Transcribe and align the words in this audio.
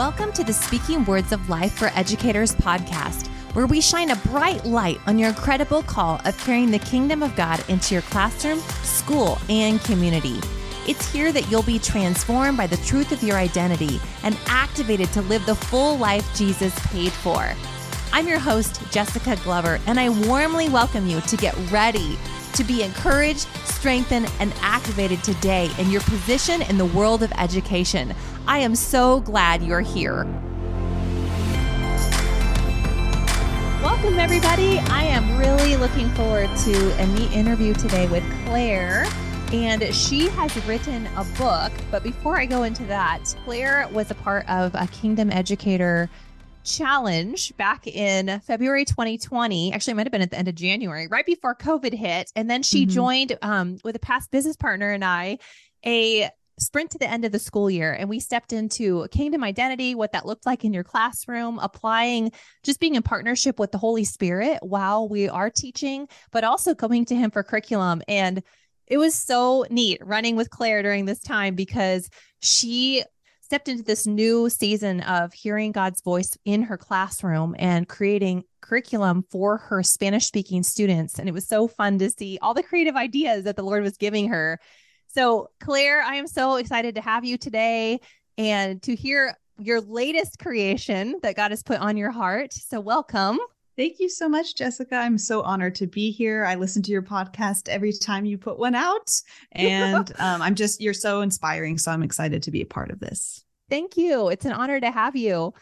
Welcome 0.00 0.32
to 0.32 0.44
the 0.44 0.54
Speaking 0.54 1.04
Words 1.04 1.30
of 1.30 1.50
Life 1.50 1.74
for 1.74 1.88
Educators 1.94 2.54
podcast, 2.54 3.26
where 3.54 3.66
we 3.66 3.82
shine 3.82 4.12
a 4.12 4.16
bright 4.16 4.64
light 4.64 4.98
on 5.06 5.18
your 5.18 5.28
incredible 5.28 5.82
call 5.82 6.18
of 6.24 6.38
carrying 6.38 6.70
the 6.70 6.78
kingdom 6.78 7.22
of 7.22 7.36
God 7.36 7.62
into 7.68 7.92
your 7.96 8.02
classroom, 8.04 8.60
school, 8.82 9.36
and 9.50 9.78
community. 9.82 10.40
It's 10.88 11.12
here 11.12 11.32
that 11.32 11.50
you'll 11.50 11.64
be 11.64 11.78
transformed 11.78 12.56
by 12.56 12.66
the 12.66 12.78
truth 12.78 13.12
of 13.12 13.22
your 13.22 13.36
identity 13.36 14.00
and 14.22 14.38
activated 14.46 15.12
to 15.12 15.20
live 15.20 15.44
the 15.44 15.54
full 15.54 15.98
life 15.98 16.26
Jesus 16.34 16.74
paid 16.86 17.12
for. 17.12 17.52
I'm 18.10 18.26
your 18.26 18.38
host, 18.38 18.80
Jesica 18.84 19.44
Glover, 19.44 19.78
and 19.86 20.00
I 20.00 20.08
warmly 20.26 20.70
welcome 20.70 21.08
you 21.08 21.20
to 21.20 21.36
get 21.36 21.54
ready 21.70 22.16
to 22.54 22.64
be 22.64 22.82
encouraged, 22.82 23.48
strengthened, 23.64 24.32
and 24.40 24.52
activated 24.60 25.22
today 25.22 25.70
in 25.78 25.90
your 25.90 26.00
position 26.02 26.62
in 26.62 26.78
the 26.78 26.86
world 26.86 27.22
of 27.22 27.32
education. 27.32 28.14
I 28.50 28.58
am 28.58 28.74
so 28.74 29.20
glad 29.20 29.62
you're 29.62 29.80
here. 29.80 30.24
Welcome, 33.80 34.18
everybody. 34.18 34.80
I 34.80 35.04
am 35.04 35.38
really 35.38 35.76
looking 35.76 36.08
forward 36.16 36.50
to 36.64 37.00
a 37.00 37.06
neat 37.06 37.30
interview 37.30 37.74
today 37.74 38.08
with 38.08 38.24
Claire. 38.44 39.06
And 39.52 39.94
she 39.94 40.26
has 40.30 40.66
written 40.66 41.06
a 41.16 41.22
book. 41.38 41.70
But 41.92 42.02
before 42.02 42.40
I 42.40 42.46
go 42.46 42.64
into 42.64 42.84
that, 42.86 43.36
Claire 43.44 43.88
was 43.92 44.10
a 44.10 44.16
part 44.16 44.50
of 44.50 44.74
a 44.74 44.88
Kingdom 44.88 45.30
Educator 45.30 46.10
challenge 46.64 47.56
back 47.56 47.86
in 47.86 48.40
February 48.40 48.84
2020. 48.84 49.72
Actually, 49.72 49.92
it 49.92 49.94
might 49.94 50.06
have 50.06 50.12
been 50.12 50.22
at 50.22 50.32
the 50.32 50.38
end 50.38 50.48
of 50.48 50.56
January, 50.56 51.06
right 51.06 51.24
before 51.24 51.54
COVID 51.54 51.94
hit. 51.94 52.32
And 52.34 52.50
then 52.50 52.64
she 52.64 52.82
mm-hmm. 52.82 52.90
joined 52.90 53.38
um, 53.42 53.78
with 53.84 53.94
a 53.94 54.00
past 54.00 54.32
business 54.32 54.56
partner 54.56 54.90
and 54.90 55.04
I 55.04 55.38
a 55.86 56.28
sprint 56.60 56.90
to 56.90 56.98
the 56.98 57.10
end 57.10 57.24
of 57.24 57.32
the 57.32 57.38
school 57.38 57.70
year. 57.70 57.92
And 57.92 58.08
we 58.08 58.20
stepped 58.20 58.52
into 58.52 59.08
kingdom 59.08 59.42
identity, 59.42 59.94
what 59.94 60.12
that 60.12 60.26
looked 60.26 60.46
like 60.46 60.64
in 60.64 60.72
your 60.72 60.84
classroom, 60.84 61.58
applying, 61.58 62.32
just 62.62 62.80
being 62.80 62.94
in 62.94 63.02
partnership 63.02 63.58
with 63.58 63.72
the 63.72 63.78
Holy 63.78 64.04
Spirit 64.04 64.58
while 64.62 65.08
we 65.08 65.28
are 65.28 65.50
teaching, 65.50 66.08
but 66.30 66.44
also 66.44 66.74
coming 66.74 67.04
to 67.06 67.14
Him 67.14 67.30
for 67.30 67.42
curriculum. 67.42 68.02
And 68.06 68.42
it 68.86 68.98
was 68.98 69.14
so 69.14 69.64
neat 69.70 70.00
running 70.04 70.36
with 70.36 70.50
Claire 70.50 70.82
during 70.82 71.04
this 71.04 71.20
time 71.20 71.54
because 71.54 72.08
she 72.40 73.04
stepped 73.50 73.68
into 73.68 73.82
this 73.82 74.06
new 74.06 74.48
season 74.48 75.00
of 75.00 75.32
hearing 75.32 75.72
God's 75.72 76.02
voice 76.02 76.36
in 76.44 76.62
her 76.62 76.78
classroom 76.78 77.56
and 77.58 77.88
creating 77.88 78.44
curriculum 78.60 79.24
for 79.28 79.56
her 79.56 79.82
Spanish 79.82 80.26
speaking 80.26 80.62
students. 80.62 81.18
And 81.18 81.28
it 81.28 81.32
was 81.32 81.48
so 81.48 81.66
fun 81.66 81.98
to 81.98 82.10
see 82.10 82.38
all 82.40 82.54
the 82.54 82.62
creative 82.62 82.94
ideas 82.94 83.44
that 83.44 83.56
the 83.56 83.64
Lord 83.64 83.82
was 83.82 83.96
giving 83.96 84.28
her. 84.28 84.60
So, 85.12 85.50
Claire, 85.60 86.02
I 86.02 86.14
am 86.14 86.28
so 86.28 86.54
excited 86.54 86.94
to 86.94 87.00
have 87.00 87.24
you 87.24 87.36
today 87.36 88.00
and 88.38 88.80
to 88.82 88.94
hear 88.94 89.36
your 89.58 89.80
latest 89.80 90.38
creation 90.38 91.18
that 91.24 91.34
God 91.34 91.50
has 91.50 91.64
put 91.64 91.80
on 91.80 91.96
your 91.96 92.12
heart. 92.12 92.52
So, 92.52 92.78
welcome. 92.78 93.40
Thank 93.76 93.98
you 93.98 94.08
so 94.08 94.28
much, 94.28 94.54
Jesica. 94.54 94.92
I'm 94.92 95.18
so 95.18 95.42
honored 95.42 95.74
to 95.76 95.88
be 95.88 96.12
here. 96.12 96.44
I 96.44 96.54
listen 96.54 96.80
to 96.84 96.92
your 96.92 97.02
podcast 97.02 97.68
every 97.68 97.92
time 97.92 98.24
you 98.24 98.38
put 98.38 98.56
one 98.56 98.76
out, 98.76 99.10
and 99.52 100.12
um, 100.20 100.42
I'm 100.42 100.54
just, 100.54 100.80
you're 100.80 100.94
so 100.94 101.22
inspiring. 101.22 101.76
So 101.76 101.90
I'm 101.90 102.04
excited 102.04 102.44
to 102.44 102.52
be 102.52 102.62
a 102.62 102.66
part 102.66 102.92
of 102.92 103.00
this. 103.00 103.44
Thank 103.68 103.96
you. 103.96 104.28
It's 104.28 104.44
an 104.44 104.52
honor 104.52 104.78
to 104.78 104.90
have 104.92 105.16
you. 105.16 105.54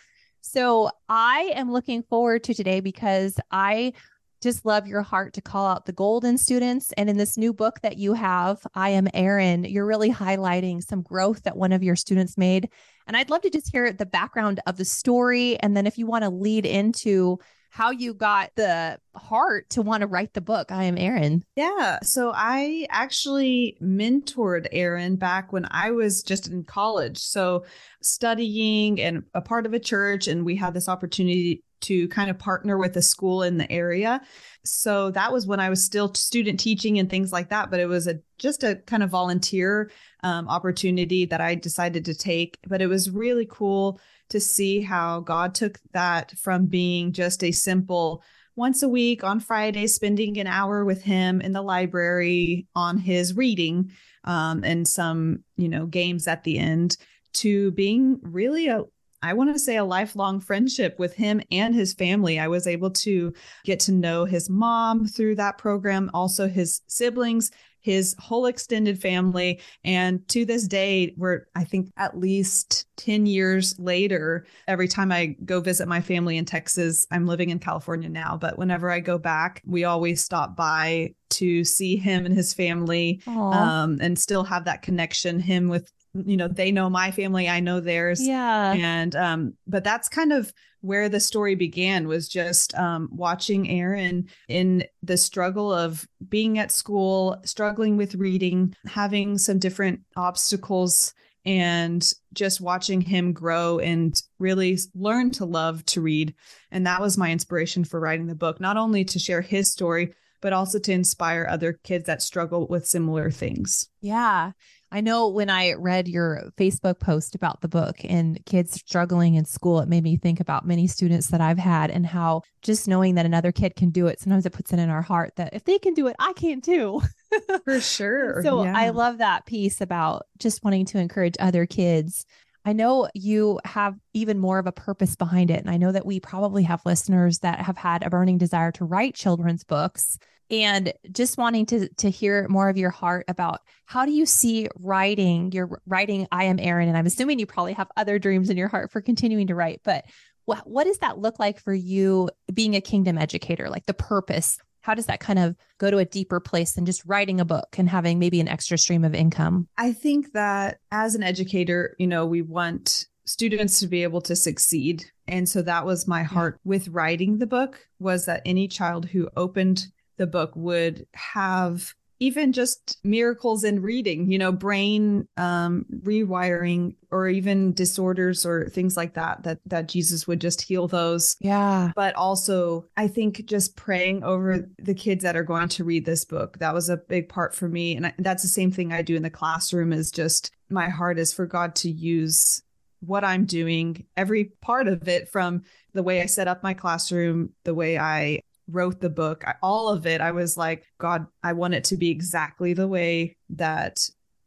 So 0.43 0.91
I 1.09 1.53
am 1.55 1.73
looking 1.73 2.03
forward 2.03 2.45
to 2.45 2.55
today 2.55 2.81
because 2.81 3.39
I 3.51 3.95
just 4.41 4.65
love 4.65 4.87
your 4.87 5.03
heart 5.03 5.33
to 5.35 5.41
call 5.41 5.67
out 5.67 5.87
the 5.87 5.93
golden 5.93 6.39
students. 6.39 6.93
And 6.97 7.11
in 7.11 7.17
this 7.17 7.37
new 7.37 7.53
book 7.53 7.81
that 7.83 7.97
you 7.97 8.15
have, 8.15 8.65
I 8.75 8.91
Am 8.91 9.09
Aaron, 9.15 9.65
you're 9.65 9.87
really 9.87 10.11
highlighting 10.11 10.83
some 10.83 11.03
growth 11.03 11.43
that 11.43 11.57
one 11.57 11.73
of 11.73 11.83
your 11.83 11.97
students 11.97 12.39
made. 12.39 12.69
And 13.07 13.17
I'd 13.17 13.31
love 13.31 13.43
to 13.43 13.51
just 13.51 13.73
hear 13.73 13.93
the 13.93 14.07
background 14.07 14.61
of 14.67 14.77
the 14.77 14.85
story. 14.85 15.59
And 15.59 15.77
then 15.77 15.87
if 15.87 15.99
you 15.99 16.07
want 16.07 16.25
to 16.25 16.31
lead 16.31 16.67
into 16.67 17.39
how 17.71 17.91
you 17.91 18.15
got 18.15 18.51
the 18.57 18.99
heart 19.15 19.69
to 19.71 19.83
want 19.83 20.01
to 20.01 20.07
write 20.07 20.33
the 20.33 20.41
book, 20.41 20.73
I 20.73 20.85
Am 20.85 20.97
Aaron. 20.97 21.45
Yeah. 21.55 21.99
So 22.03 22.33
I 22.35 22.87
actually 22.91 23.77
mentored 23.83 24.69
Aaron 24.73 25.17
back 25.17 25.53
when 25.53 25.67
I 25.71 25.91
was 25.91 26.23
just 26.23 26.49
in 26.49 26.65
college. 26.65 27.19
So 27.19 27.67
studying 28.03 29.01
and 29.01 29.25
a 29.35 29.43
part 29.43 29.67
of 29.67 29.75
a 29.75 29.79
church, 29.79 30.29
and 30.29 30.45
we 30.45 30.57
had 30.57 30.73
this 30.73 30.89
opportunity 30.89 31.63
to 31.81 32.09
kind 32.09 32.31
of 32.31 32.39
partner 32.39 32.79
with 32.79 32.97
a 32.97 33.03
school 33.03 33.43
in 33.43 33.59
the 33.59 33.71
area. 33.71 34.21
So 34.65 35.11
that 35.13 35.33
was 35.33 35.47
when 35.47 35.61
I 35.61 35.71
was 35.71 35.85
still 35.85 36.13
student 36.15 36.61
teaching 36.61 36.99
and 36.99 37.09
things 37.09 37.33
like 37.33 37.51
that, 37.51 37.71
but 37.71 37.81
it 37.81 37.87
was 37.87 38.07
a 38.07 38.21
just 38.39 38.65
a 38.65 38.77
kind 38.87 39.03
of 39.03 39.11
volunteer 39.11 39.91
um, 40.23 40.49
opportunity 40.49 41.25
that 41.27 41.41
I 41.41 41.55
decided 41.55 42.05
to 42.07 42.15
take. 42.15 42.59
But 42.67 42.83
it 42.83 42.87
was 42.87 43.11
really 43.11 43.47
cool 43.51 44.01
to 44.31 44.41
see 44.41 44.81
how 44.81 45.21
God 45.21 45.55
took 45.55 45.79
that 45.93 46.33
from 46.39 46.67
being 46.67 47.13
just 47.13 47.43
a 47.43 47.53
simple 47.53 48.23
once 48.57 48.83
a 48.83 48.89
week 48.89 49.23
on 49.23 49.39
Friday, 49.39 49.87
spending 49.87 50.37
an 50.39 50.49
hour 50.49 50.85
with 50.85 51.03
him 51.03 51.41
in 51.41 51.53
the 51.53 51.63
library 51.63 52.67
on 52.75 52.99
his 52.99 53.37
reading 53.37 53.93
um, 54.25 54.65
and 54.65 54.87
some, 54.87 55.45
you 55.57 55.69
know, 55.69 55.87
games 55.87 56.27
at 56.27 56.43
the 56.43 56.59
end 56.59 56.97
to 57.35 57.71
being 57.73 58.19
really 58.23 58.67
a 58.67 58.83
I 59.23 59.33
want 59.33 59.53
to 59.53 59.59
say 59.59 59.77
a 59.77 59.85
lifelong 59.85 60.41
friendship 60.41 60.99
with 60.99 61.15
him 61.15 61.41
and 61.51 61.75
his 61.75 61.93
family. 61.93 62.39
I 62.39 62.49
was 62.49 62.67
able 62.67 62.91
to 62.91 63.33
get 63.65 63.81
to 63.81 63.93
know 63.93 64.25
his 64.25 64.49
mom 64.49 65.07
through 65.07 65.37
that 65.37 65.59
program, 65.59 66.11
also 66.15 66.49
his 66.49 66.83
siblings, 66.87 67.51
his 67.81 68.15
whole 68.19 68.47
extended 68.47 69.01
family. 69.01 69.61
And 69.85 70.27
to 70.29 70.45
this 70.45 70.67
day, 70.69 71.15
we're, 71.17 71.47
I 71.55 71.65
think, 71.65 71.91
at 71.97 72.19
least 72.19 72.87
10 72.97 73.27
years 73.27 73.79
later, 73.79 74.47
every 74.67 74.89
time 74.89 75.11
I 75.11 75.37
go 75.45 75.61
visit 75.61 75.89
my 75.89 76.01
family 76.01 76.37
in 76.37 76.45
Texas, 76.45 77.07
I'm 77.11 77.27
living 77.27 77.51
in 77.51 77.59
California 77.59 78.09
now, 78.09 78.37
but 78.37 78.59
whenever 78.59 78.91
I 78.91 79.01
go 79.01 79.19
back, 79.19 79.63
we 79.65 79.85
always 79.85 80.25
stop 80.25 80.57
by 80.57 81.15
to 81.31 81.65
see 81.65 81.97
him 81.97 82.27
and 82.27 82.35
his 82.35 82.55
family 82.55 83.21
um, 83.55 83.99
and 84.01 84.19
still 84.19 84.45
have 84.45 84.65
that 84.65 84.83
connection, 84.83 85.41
him 85.41 85.69
with 85.69 85.91
you 86.15 86.37
know 86.37 86.49
they 86.49 86.73
know 86.73 86.89
my 86.89 87.11
family 87.11 87.49
i 87.49 87.61
know 87.61 87.81
theirs. 87.81 88.21
Yeah. 88.21 88.73
And 88.73 89.15
um 89.15 89.55
but 89.67 89.85
that's 89.85 90.09
kind 90.09 90.33
of 90.33 90.53
where 90.81 91.09
the 91.09 91.21
story 91.21 91.55
began 91.55 92.09
was 92.09 92.29
just 92.29 92.75
um 92.75 93.09
watching 93.13 93.69
aaron 93.69 94.29
in 94.49 94.85
the 95.03 95.17
struggle 95.17 95.73
of 95.73 96.07
being 96.29 96.59
at 96.59 96.73
school 96.73 97.37
struggling 97.45 97.97
with 97.97 98.15
reading 98.15 98.75
having 98.87 99.39
some 99.39 99.59
different 99.59 100.01
obstacles 100.17 101.15
and 101.45 102.13
just 102.35 102.61
watching 102.61 103.01
him 103.01 103.33
grow 103.33 103.79
and 103.79 104.23
really 104.39 104.79
learn 104.95 105.31
to 105.31 105.47
love 105.47 105.83
to 105.87 106.01
read. 106.01 106.35
And 106.71 106.87
that 106.87 107.01
was 107.01 107.17
my 107.17 107.31
inspiration 107.31 107.85
for 107.85 108.01
writing 108.01 108.27
the 108.27 108.35
book 108.35 108.61
not 108.61 108.77
only 108.77 109.05
to 109.07 109.19
share 109.19 109.41
his 109.41 109.71
story 109.71 110.15
but 110.41 110.53
also 110.53 110.79
to 110.79 110.93
inspire 110.93 111.49
other 111.51 111.73
kids 111.83 112.07
that 112.07 112.23
struggle 112.23 112.69
with 112.69 112.87
similar 112.87 113.29
things. 113.29 113.89
Yeah 114.01 114.53
I 114.91 115.03
know 115.03 115.29
when 115.29 115.51
I 115.51 115.75
read 115.75 116.09
your 116.09 116.51
Facebook 116.57 116.99
post 116.99 117.35
about 117.35 117.61
the 117.61 117.69
book 117.69 117.97
and 118.05 118.45
kids 118.47 118.73
struggling 118.73 119.35
in 119.35 119.45
school, 119.45 119.81
it 119.81 119.89
made 119.89 120.03
me 120.03 120.17
think 120.17 120.41
about 120.41 120.67
many 120.67 120.87
students 120.87 121.29
that 121.29 121.43
I've 121.43 121.59
had 121.59 121.91
and 121.91 122.07
how 122.07 122.43
just 122.63 122.89
knowing 122.89 123.15
that 123.17 123.27
another 123.27 123.53
kid 123.53 123.77
can 123.77 123.91
do 123.91 124.07
it, 124.07 124.19
sometimes 124.19 124.47
it 124.47 124.53
puts 124.53 124.73
it 124.73 124.79
in 124.79 124.89
our 124.89 125.03
heart 125.03 125.35
that 125.37 125.53
if 125.53 125.65
they 125.65 125.79
can 125.79 125.93
do 125.93 126.07
it, 126.07 126.17
I 126.19 126.33
can 126.33 126.63
too. 126.63 127.03
For 127.65 127.81
sure. 127.81 128.43
so 128.43 128.65
yeah. 128.65 128.73
I 128.75 128.91
love 128.91 129.19
that 129.19 129.45
piece 129.45 129.83
about 129.83 130.27
just 130.39 130.65
wanting 130.65 130.87
to 130.87 130.99
encourage 130.99 131.35
other 131.39 131.67
kids. 131.67 132.25
I 132.65 132.73
know 132.73 133.09
you 133.15 133.61
have 133.65 133.95
even 134.15 134.39
more 134.39 134.59
of 134.59 134.67
a 134.67 134.73
purpose 134.73 135.17
behind 135.17 135.51
it. 135.51 135.61
And 135.61 135.71
I 135.71 135.77
know 135.77 135.93
that 135.93 136.07
we 136.07 136.21
probably 136.21 136.63
have 136.65 136.85
listeners 136.85 137.41
that 137.41 137.61
have 137.61 137.77
had 137.77 138.03
a 138.03 138.11
burning 138.11 138.39
desire 138.39 138.73
to 138.73 138.85
write 138.85 139.15
children's 139.15 139.65
books 139.65 140.19
and 140.51 140.93
just 141.13 141.39
wanting 141.39 141.67
to 141.67 141.89
to 141.97 142.11
hear 142.11 142.47
more 142.49 142.69
of 142.69 142.77
your 142.77 142.91
heart 142.91 143.25
about 143.29 143.61
how 143.87 144.05
do 144.05 144.13
you 144.13 144.27
see 144.27 144.69
writing 144.79 145.53
you're 145.53 145.81
writing 145.87 146.27
i 146.33 146.45
am 146.45 146.59
aaron 146.61 146.89
and 146.89 146.97
i'm 146.97 147.07
assuming 147.07 147.39
you 147.39 147.47
probably 147.47 147.73
have 147.73 147.89
other 147.97 148.19
dreams 148.19 148.51
in 148.51 148.57
your 148.57 148.69
heart 148.69 148.91
for 148.91 149.01
continuing 149.01 149.47
to 149.47 149.55
write 149.55 149.81
but 149.85 150.05
what, 150.49 150.67
what 150.67 150.85
does 150.85 150.97
that 150.99 151.19
look 151.19 151.39
like 151.39 151.61
for 151.61 151.75
you 151.75 152.31
being 152.55 152.75
a 152.75 152.81
kingdom 152.81 153.19
educator? 153.19 153.69
Like 153.69 153.85
the 153.85 153.95
purpose 153.95 154.59
how 154.81 154.95
does 154.95 155.07
that 155.07 155.21
kind 155.21 155.39
of 155.39 155.55
go 155.77 155.91
to 155.91 155.99
a 155.99 156.05
deeper 156.07 156.41
place 156.41 156.73
than 156.73 156.87
just 156.87 157.05
writing 157.05 157.41
a 157.41 157.45
book 157.45 157.77
and 157.77 157.91
having 157.91 158.19
maybe 158.19 158.41
an 158.41 158.49
extra 158.49 158.79
stream 158.79 159.05
of 159.05 159.15
income? 159.15 159.69
I 159.77 159.93
think 159.93 160.33
that 160.33 160.79
as 160.91 161.15
an 161.15 161.23
educator 161.23 161.95
you 161.99 162.07
know 162.07 162.25
we 162.25 162.41
want 162.41 163.07
students 163.27 163.81
to 163.81 163.87
be 163.87 164.03
able 164.03 164.23
to 164.23 164.35
succeed. 164.35 165.05
And 165.27 165.47
so 165.47 165.61
that 165.61 165.85
was 165.85 166.09
my 166.09 166.23
heart 166.23 166.59
with 166.65 166.89
writing 166.89 167.37
the 167.37 167.47
book 167.47 167.87
was 167.99 168.25
that 168.25 168.41
any 168.47 168.67
child 168.67 169.05
who 169.05 169.29
opened 169.37 169.89
the 170.19 170.27
book 170.27 170.53
would 170.55 171.07
have 171.15 171.95
even 172.21 172.53
just 172.53 172.99
miracles 173.05 173.65
in 173.65 173.81
reading, 173.81 174.31
you 174.31 174.39
know, 174.39 174.51
brain 174.51 175.27
um, 175.37 175.87
rewiring 176.03 176.95
or 177.11 177.29
even 177.29 177.73
disorders 177.73 178.45
or 178.45 178.69
things 178.69 178.97
like 178.97 179.15
that, 179.15 179.43
that, 179.45 179.61
that 179.67 179.89
Jesus 179.89 180.27
would 180.27 180.41
just 180.41 180.61
heal 180.61 180.89
those. 180.89 181.37
Yeah. 181.41 181.93
But 181.95 182.15
also, 182.17 182.87
I 182.97 183.07
think 183.07 183.47
just 183.47 183.77
praying 183.77 184.25
over 184.25 184.69
the 184.79 184.95
kids 184.95 185.23
that 185.23 185.37
are 185.37 185.45
going 185.45 185.69
to 185.69 185.85
read 185.85 186.05
this 186.05 186.25
book, 186.25 186.59
that 186.59 186.75
was 186.75 186.89
a 186.89 186.97
big 186.97 187.29
part 187.29 187.55
for 187.55 187.69
me. 187.69 187.97
And 187.97 188.09
I, 188.09 188.15
that's 188.19 188.43
the 188.43 188.49
same 188.49 188.73
thing 188.73 188.93
I 188.93 189.03
do 189.03 189.15
in 189.15 189.23
the 189.23 189.31
classroom 189.31 189.93
is 189.93 190.11
just 190.11 190.51
my 190.69 190.89
heart 190.89 191.19
is 191.19 191.33
for 191.33 191.47
God 191.47 191.77
to 191.77 191.91
use 191.91 192.63
what 193.01 193.23
I'm 193.23 193.45
doing, 193.45 194.07
every 194.17 194.47
part 194.61 194.89
of 194.89 195.07
it 195.07 195.29
from 195.29 195.63
the 195.95 196.03
way 196.03 196.21
I 196.21 196.27
set 196.27 196.49
up 196.49 196.65
my 196.65 196.75
classroom, 196.75 197.51
the 197.63 197.75
way 197.75 197.97
I 197.97 198.41
wrote 198.71 199.01
the 199.01 199.11
book, 199.11 199.45
all 199.63 199.89
of 199.89 200.07
it, 200.07 200.21
I 200.21 200.33
was 200.33 200.57
like, 200.57 200.85
God, 200.99 201.27
I 201.43 201.53
want 201.53 201.75
it 201.75 201.85
to 201.85 201.97
be 201.97 202.11
exactly 202.11 202.75
the 202.75 202.89
way 202.89 203.37
that 203.51 203.99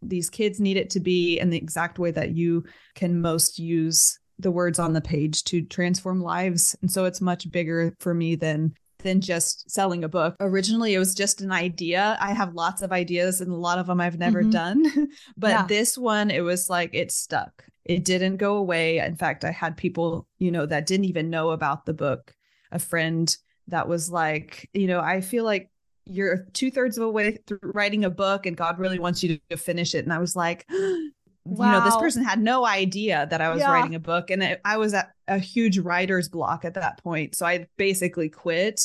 these 0.01 0.29
kids 0.29 0.59
need 0.59 0.77
it 0.77 0.89
to 0.91 0.99
be 0.99 1.39
and 1.39 1.51
the 1.51 1.57
exact 1.57 1.99
way 1.99 2.11
that 2.11 2.31
you 2.31 2.65
can 2.95 3.21
most 3.21 3.59
use 3.59 4.19
the 4.39 4.51
words 4.51 4.79
on 4.79 4.93
the 4.93 5.01
page 5.01 5.43
to 5.45 5.61
transform 5.61 6.21
lives. 6.21 6.75
And 6.81 6.91
so 6.91 7.05
it's 7.05 7.21
much 7.21 7.51
bigger 7.51 7.95
for 7.99 8.13
me 8.13 8.35
than 8.35 8.73
than 9.03 9.19
just 9.19 9.69
selling 9.69 10.03
a 10.03 10.09
book. 10.09 10.35
Originally, 10.39 10.93
it 10.93 10.99
was 10.99 11.15
just 11.15 11.41
an 11.41 11.51
idea. 11.51 12.17
I 12.21 12.33
have 12.33 12.53
lots 12.53 12.83
of 12.83 12.91
ideas 12.91 13.41
and 13.41 13.51
a 13.51 13.55
lot 13.55 13.79
of 13.79 13.87
them 13.87 13.99
I've 13.99 14.19
never 14.19 14.41
mm-hmm. 14.41 14.51
done. 14.51 15.07
but 15.37 15.49
yeah. 15.49 15.65
this 15.65 15.97
one, 15.97 16.29
it 16.29 16.41
was 16.41 16.69
like 16.69 16.91
it 16.93 17.11
stuck. 17.11 17.65
It 17.83 18.05
didn't 18.05 18.37
go 18.37 18.57
away. 18.57 18.99
In 18.99 19.15
fact, 19.15 19.43
I 19.43 19.51
had 19.51 19.75
people, 19.75 20.27
you 20.37 20.51
know, 20.51 20.67
that 20.67 20.85
didn't 20.85 21.05
even 21.05 21.31
know 21.31 21.49
about 21.49 21.85
the 21.85 21.95
book. 21.95 22.35
A 22.71 22.77
friend 22.79 23.35
that 23.67 23.87
was 23.87 24.11
like, 24.11 24.69
you 24.73 24.87
know, 24.87 24.99
I 24.99 25.21
feel 25.21 25.43
like 25.43 25.69
you're 26.05 26.45
two 26.53 26.71
thirds 26.71 26.97
of 26.97 27.03
a 27.03 27.09
way 27.09 27.37
through 27.47 27.59
writing 27.63 28.05
a 28.05 28.09
book 28.09 28.45
and 28.45 28.57
God 28.57 28.79
really 28.79 28.99
wants 28.99 29.23
you 29.23 29.39
to 29.49 29.57
finish 29.57 29.95
it. 29.95 30.03
And 30.03 30.13
I 30.13 30.19
was 30.19 30.35
like, 30.35 30.65
wow. 30.69 30.75
you 31.45 31.71
know, 31.71 31.85
this 31.85 31.97
person 31.97 32.23
had 32.23 32.41
no 32.41 32.65
idea 32.65 33.27
that 33.29 33.41
I 33.41 33.49
was 33.49 33.59
yeah. 33.59 33.71
writing 33.71 33.95
a 33.95 33.99
book. 33.99 34.29
And 34.29 34.43
it, 34.43 34.61
I 34.65 34.77
was 34.77 34.93
at 34.93 35.11
a 35.27 35.37
huge 35.37 35.77
writer's 35.79 36.27
block 36.27 36.65
at 36.65 36.73
that 36.73 37.01
point. 37.03 37.35
So 37.35 37.45
I 37.45 37.67
basically 37.77 38.29
quit 38.29 38.81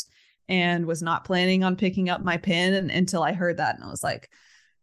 and 0.49 0.87
was 0.87 1.03
not 1.03 1.25
planning 1.25 1.65
on 1.65 1.77
picking 1.77 2.09
up 2.09 2.23
my 2.23 2.37
pen 2.37 2.75
and, 2.75 2.91
until 2.91 3.23
I 3.23 3.33
heard 3.33 3.57
that. 3.57 3.75
And 3.75 3.85
I 3.85 3.89
was 3.89 4.05
like, 4.05 4.31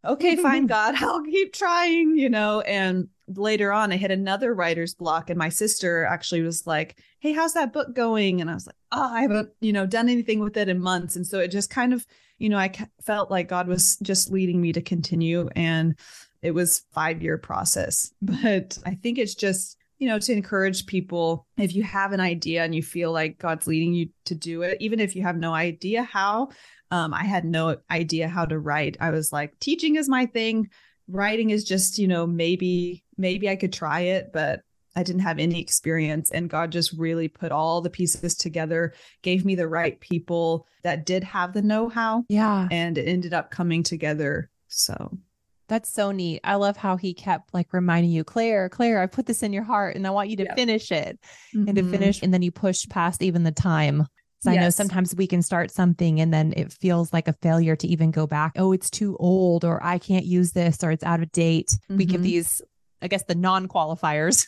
okay, 0.04 0.36
fine, 0.36 0.66
God, 0.68 0.94
I'll 0.98 1.22
keep 1.22 1.52
trying, 1.52 2.16
you 2.16 2.28
know. 2.28 2.60
And 2.62 3.08
later 3.28 3.72
on, 3.72 3.92
I 3.92 3.96
hit 3.96 4.10
another 4.10 4.54
writer's 4.54 4.94
block, 4.94 5.30
and 5.30 5.38
my 5.38 5.48
sister 5.48 6.04
actually 6.04 6.42
was 6.42 6.66
like, 6.66 6.98
hey, 7.20 7.32
how's 7.32 7.54
that 7.54 7.72
book 7.72 7.94
going? 7.94 8.40
And 8.40 8.50
I 8.50 8.54
was 8.54 8.66
like, 8.66 8.76
oh, 8.92 9.12
I 9.12 9.22
haven't, 9.22 9.50
you 9.60 9.72
know, 9.72 9.86
done 9.86 10.08
anything 10.08 10.40
with 10.40 10.56
it 10.56 10.68
in 10.68 10.80
months. 10.80 11.16
And 11.16 11.26
so 11.26 11.40
it 11.40 11.48
just 11.48 11.70
kind 11.70 11.92
of, 11.92 12.06
you 12.38 12.48
know, 12.48 12.58
I 12.58 12.72
felt 13.02 13.30
like 13.30 13.48
God 13.48 13.66
was 13.66 13.96
just 14.02 14.30
leading 14.30 14.60
me 14.60 14.72
to 14.72 14.82
continue. 14.82 15.48
And 15.56 15.98
it 16.42 16.52
was 16.52 16.84
five 16.92 17.22
year 17.22 17.38
process. 17.38 18.12
But 18.22 18.78
I 18.84 18.94
think 18.94 19.18
it's 19.18 19.34
just, 19.34 19.78
you 19.98 20.08
know, 20.08 20.18
to 20.18 20.32
encourage 20.32 20.86
people 20.86 21.46
if 21.56 21.74
you 21.74 21.82
have 21.82 22.12
an 22.12 22.20
idea 22.20 22.62
and 22.62 22.74
you 22.74 22.82
feel 22.82 23.10
like 23.10 23.38
God's 23.38 23.66
leading 23.66 23.94
you 23.94 24.10
to 24.26 24.34
do 24.34 24.62
it, 24.62 24.76
even 24.80 25.00
if 25.00 25.16
you 25.16 25.22
have 25.22 25.36
no 25.36 25.54
idea 25.54 26.02
how. 26.02 26.50
Um, 26.94 27.12
I 27.12 27.24
had 27.24 27.44
no 27.44 27.76
idea 27.90 28.28
how 28.28 28.44
to 28.44 28.56
write. 28.56 28.96
I 29.00 29.10
was 29.10 29.32
like, 29.32 29.58
teaching 29.58 29.96
is 29.96 30.08
my 30.08 30.26
thing. 30.26 30.68
Writing 31.08 31.50
is 31.50 31.64
just, 31.64 31.98
you 31.98 32.06
know, 32.06 32.24
maybe, 32.24 33.02
maybe 33.18 33.48
I 33.48 33.56
could 33.56 33.72
try 33.72 34.00
it, 34.00 34.30
but 34.32 34.60
I 34.94 35.02
didn't 35.02 35.22
have 35.22 35.40
any 35.40 35.60
experience. 35.60 36.30
And 36.30 36.48
God 36.48 36.70
just 36.70 36.92
really 36.92 37.26
put 37.26 37.50
all 37.50 37.80
the 37.80 37.90
pieces 37.90 38.36
together, 38.36 38.94
gave 39.22 39.44
me 39.44 39.56
the 39.56 39.66
right 39.66 39.98
people 39.98 40.68
that 40.84 41.04
did 41.04 41.24
have 41.24 41.52
the 41.52 41.62
know 41.62 41.88
how. 41.88 42.26
Yeah. 42.28 42.68
And 42.70 42.96
it 42.96 43.08
ended 43.08 43.34
up 43.34 43.50
coming 43.50 43.82
together. 43.82 44.48
So 44.68 45.18
that's 45.66 45.92
so 45.92 46.12
neat. 46.12 46.42
I 46.44 46.54
love 46.54 46.76
how 46.76 46.96
he 46.96 47.12
kept 47.12 47.52
like 47.52 47.72
reminding 47.72 48.12
you, 48.12 48.22
Claire, 48.22 48.68
Claire, 48.68 49.02
I 49.02 49.06
put 49.06 49.26
this 49.26 49.42
in 49.42 49.52
your 49.52 49.64
heart 49.64 49.96
and 49.96 50.06
I 50.06 50.10
want 50.10 50.30
you 50.30 50.36
to 50.36 50.44
yep. 50.44 50.54
finish 50.54 50.92
it 50.92 51.18
mm-hmm. 51.52 51.66
and 51.66 51.76
to 51.76 51.82
mm-hmm. 51.82 51.90
finish. 51.90 52.22
And 52.22 52.32
then 52.32 52.42
you 52.42 52.52
push 52.52 52.88
past 52.88 53.20
even 53.20 53.42
the 53.42 53.50
time. 53.50 54.06
Yes. 54.52 54.58
I 54.58 54.60
know 54.62 54.70
sometimes 54.70 55.14
we 55.14 55.26
can 55.26 55.42
start 55.42 55.70
something 55.70 56.20
and 56.20 56.32
then 56.32 56.52
it 56.56 56.72
feels 56.72 57.12
like 57.12 57.28
a 57.28 57.32
failure 57.34 57.76
to 57.76 57.86
even 57.86 58.10
go 58.10 58.26
back. 58.26 58.52
Oh, 58.56 58.72
it's 58.72 58.90
too 58.90 59.16
old, 59.18 59.64
or 59.64 59.82
I 59.82 59.98
can't 59.98 60.24
use 60.24 60.52
this, 60.52 60.82
or 60.82 60.90
it's 60.90 61.04
out 61.04 61.22
of 61.22 61.30
date. 61.32 61.68
Mm-hmm. 61.68 61.96
We 61.96 62.04
give 62.04 62.16
mm-hmm. 62.16 62.24
these, 62.24 62.62
I 63.02 63.08
guess, 63.08 63.24
the 63.24 63.34
non 63.34 63.68
qualifiers 63.68 64.46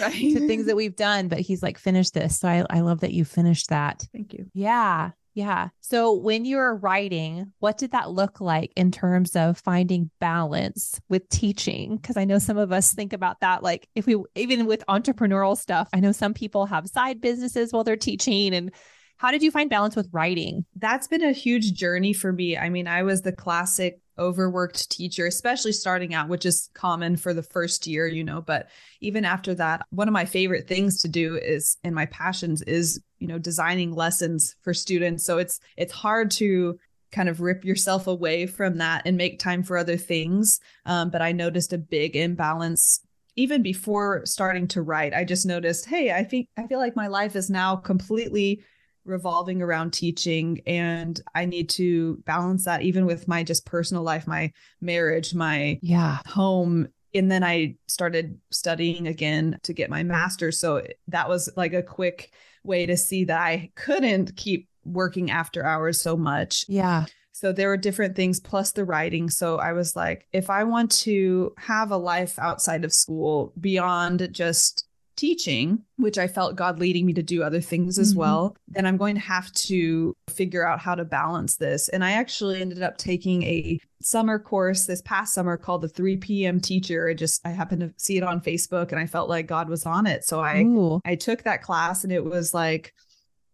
right. 0.00 0.12
to 0.12 0.46
things 0.46 0.66
that 0.66 0.76
we've 0.76 0.96
done. 0.96 1.28
But 1.28 1.40
he's 1.40 1.62
like, 1.62 1.78
finish 1.78 2.10
this. 2.10 2.38
So 2.38 2.48
I, 2.48 2.64
I 2.70 2.80
love 2.80 3.00
that 3.00 3.12
you 3.12 3.24
finished 3.24 3.68
that. 3.70 4.06
Thank 4.12 4.32
you. 4.32 4.46
Yeah. 4.54 5.10
Yeah. 5.36 5.68
So 5.82 6.14
when 6.14 6.46
you 6.46 6.56
were 6.56 6.74
writing, 6.74 7.52
what 7.58 7.76
did 7.76 7.90
that 7.90 8.10
look 8.10 8.40
like 8.40 8.72
in 8.74 8.90
terms 8.90 9.36
of 9.36 9.58
finding 9.58 10.10
balance 10.18 10.98
with 11.10 11.28
teaching? 11.28 11.98
Because 11.98 12.16
I 12.16 12.24
know 12.24 12.38
some 12.38 12.56
of 12.56 12.72
us 12.72 12.94
think 12.94 13.12
about 13.12 13.40
that, 13.40 13.62
like 13.62 13.86
if 13.94 14.06
we, 14.06 14.16
even 14.34 14.64
with 14.64 14.82
entrepreneurial 14.88 15.54
stuff, 15.54 15.90
I 15.92 16.00
know 16.00 16.12
some 16.12 16.32
people 16.32 16.64
have 16.64 16.88
side 16.88 17.20
businesses 17.20 17.70
while 17.70 17.84
they're 17.84 17.98
teaching. 17.98 18.54
And 18.54 18.72
how 19.18 19.30
did 19.30 19.42
you 19.42 19.50
find 19.50 19.70
balance 19.70 19.96
with 19.96 20.08
writing? 20.12 20.64
That's 20.76 21.08
been 21.08 21.24
a 21.24 21.32
huge 21.32 21.72
journey 21.72 22.12
for 22.12 22.32
me. 22.32 22.56
I 22.56 22.68
mean, 22.68 22.86
I 22.86 23.02
was 23.02 23.22
the 23.22 23.32
classic 23.32 24.00
overworked 24.18 24.90
teacher, 24.90 25.26
especially 25.26 25.72
starting 25.72 26.14
out, 26.14 26.28
which 26.28 26.46
is 26.46 26.70
common 26.74 27.16
for 27.16 27.34
the 27.34 27.42
first 27.42 27.86
year, 27.86 28.06
you 28.06 28.24
know. 28.24 28.40
But 28.40 28.68
even 29.00 29.24
after 29.24 29.54
that, 29.54 29.86
one 29.90 30.08
of 30.08 30.12
my 30.12 30.24
favorite 30.24 30.68
things 30.68 31.00
to 31.02 31.08
do 31.08 31.36
is, 31.36 31.76
and 31.84 31.94
my 31.94 32.06
passions 32.06 32.62
is, 32.62 33.00
you 33.18 33.26
know, 33.26 33.38
designing 33.38 33.92
lessons 33.92 34.54
for 34.62 34.74
students. 34.74 35.24
So 35.24 35.38
it's 35.38 35.60
it's 35.76 35.92
hard 35.92 36.30
to 36.32 36.78
kind 37.12 37.28
of 37.28 37.40
rip 37.40 37.64
yourself 37.64 38.06
away 38.06 38.46
from 38.46 38.78
that 38.78 39.02
and 39.06 39.16
make 39.16 39.38
time 39.38 39.62
for 39.62 39.78
other 39.78 39.96
things. 39.96 40.60
Um, 40.84 41.10
but 41.10 41.22
I 41.22 41.32
noticed 41.32 41.72
a 41.72 41.78
big 41.78 42.16
imbalance 42.16 43.00
even 43.36 43.62
before 43.62 44.24
starting 44.24 44.66
to 44.68 44.82
write. 44.82 45.14
I 45.14 45.24
just 45.24 45.46
noticed, 45.46 45.86
hey, 45.86 46.10
I 46.10 46.24
think 46.24 46.48
I 46.56 46.66
feel 46.66 46.78
like 46.78 46.96
my 46.96 47.06
life 47.06 47.36
is 47.36 47.50
now 47.50 47.76
completely 47.76 48.62
revolving 49.06 49.62
around 49.62 49.92
teaching 49.92 50.60
and 50.66 51.20
i 51.34 51.44
need 51.44 51.68
to 51.68 52.16
balance 52.26 52.64
that 52.64 52.82
even 52.82 53.06
with 53.06 53.28
my 53.28 53.42
just 53.42 53.64
personal 53.64 54.02
life 54.02 54.26
my 54.26 54.52
marriage 54.80 55.34
my 55.34 55.78
yeah. 55.82 56.18
home. 56.26 56.88
And 57.14 57.30
then 57.30 57.42
i 57.42 57.76
started 57.86 58.38
studying 58.50 59.06
again 59.06 59.58
to 59.62 59.72
get 59.72 59.88
my 59.88 60.02
master's. 60.02 60.60
So 60.60 60.82
that 61.08 61.28
was 61.28 61.48
like 61.56 61.72
a 61.72 61.82
quick 61.82 62.32
way 62.64 62.84
to 62.86 62.96
see 62.96 63.24
that 63.24 63.40
i 63.40 63.70
couldn't 63.74 64.36
keep 64.36 64.68
working 64.84 65.30
after 65.30 65.64
hours 65.64 66.00
so 66.00 66.16
much. 66.16 66.64
Yeah. 66.68 67.06
So 67.32 67.52
there 67.52 67.68
were 67.68 67.76
different 67.76 68.16
things 68.16 68.40
plus 68.40 68.72
the 68.72 68.84
writing. 68.84 69.28
So 69.28 69.58
I 69.58 69.74
was 69.74 69.94
like, 69.94 70.26
if 70.32 70.48
I 70.48 70.64
want 70.64 70.90
to 71.02 71.52
have 71.58 71.90
a 71.90 71.96
life 71.98 72.38
outside 72.38 72.82
of 72.82 72.94
school 72.94 73.52
beyond 73.60 74.26
just 74.32 74.85
teaching, 75.16 75.82
which 75.96 76.18
I 76.18 76.28
felt 76.28 76.56
God 76.56 76.78
leading 76.78 77.06
me 77.06 77.12
to 77.14 77.22
do 77.22 77.42
other 77.42 77.60
things 77.60 77.98
as 77.98 78.10
mm-hmm. 78.10 78.20
well, 78.20 78.56
then 78.68 78.86
I'm 78.86 78.96
going 78.96 79.14
to 79.14 79.20
have 79.20 79.50
to 79.52 80.14
figure 80.28 80.66
out 80.66 80.78
how 80.78 80.94
to 80.94 81.04
balance 81.04 81.56
this. 81.56 81.88
And 81.88 82.04
I 82.04 82.12
actually 82.12 82.60
ended 82.60 82.82
up 82.82 82.98
taking 82.98 83.42
a 83.42 83.78
summer 84.02 84.38
course 84.38 84.86
this 84.86 85.02
past 85.02 85.34
summer 85.34 85.56
called 85.56 85.82
the 85.82 85.88
3 85.88 86.18
p.m. 86.18 86.60
teacher. 86.60 87.08
I 87.08 87.14
just 87.14 87.40
I 87.46 87.50
happened 87.50 87.80
to 87.80 87.92
see 87.96 88.16
it 88.16 88.22
on 88.22 88.40
Facebook 88.40 88.90
and 88.92 89.00
I 89.00 89.06
felt 89.06 89.28
like 89.28 89.46
God 89.46 89.68
was 89.68 89.86
on 89.86 90.06
it. 90.06 90.24
So 90.24 90.40
I 90.40 90.60
Ooh. 90.62 91.00
I 91.04 91.16
took 91.16 91.42
that 91.42 91.62
class 91.62 92.04
and 92.04 92.12
it 92.12 92.24
was 92.24 92.54
like 92.54 92.92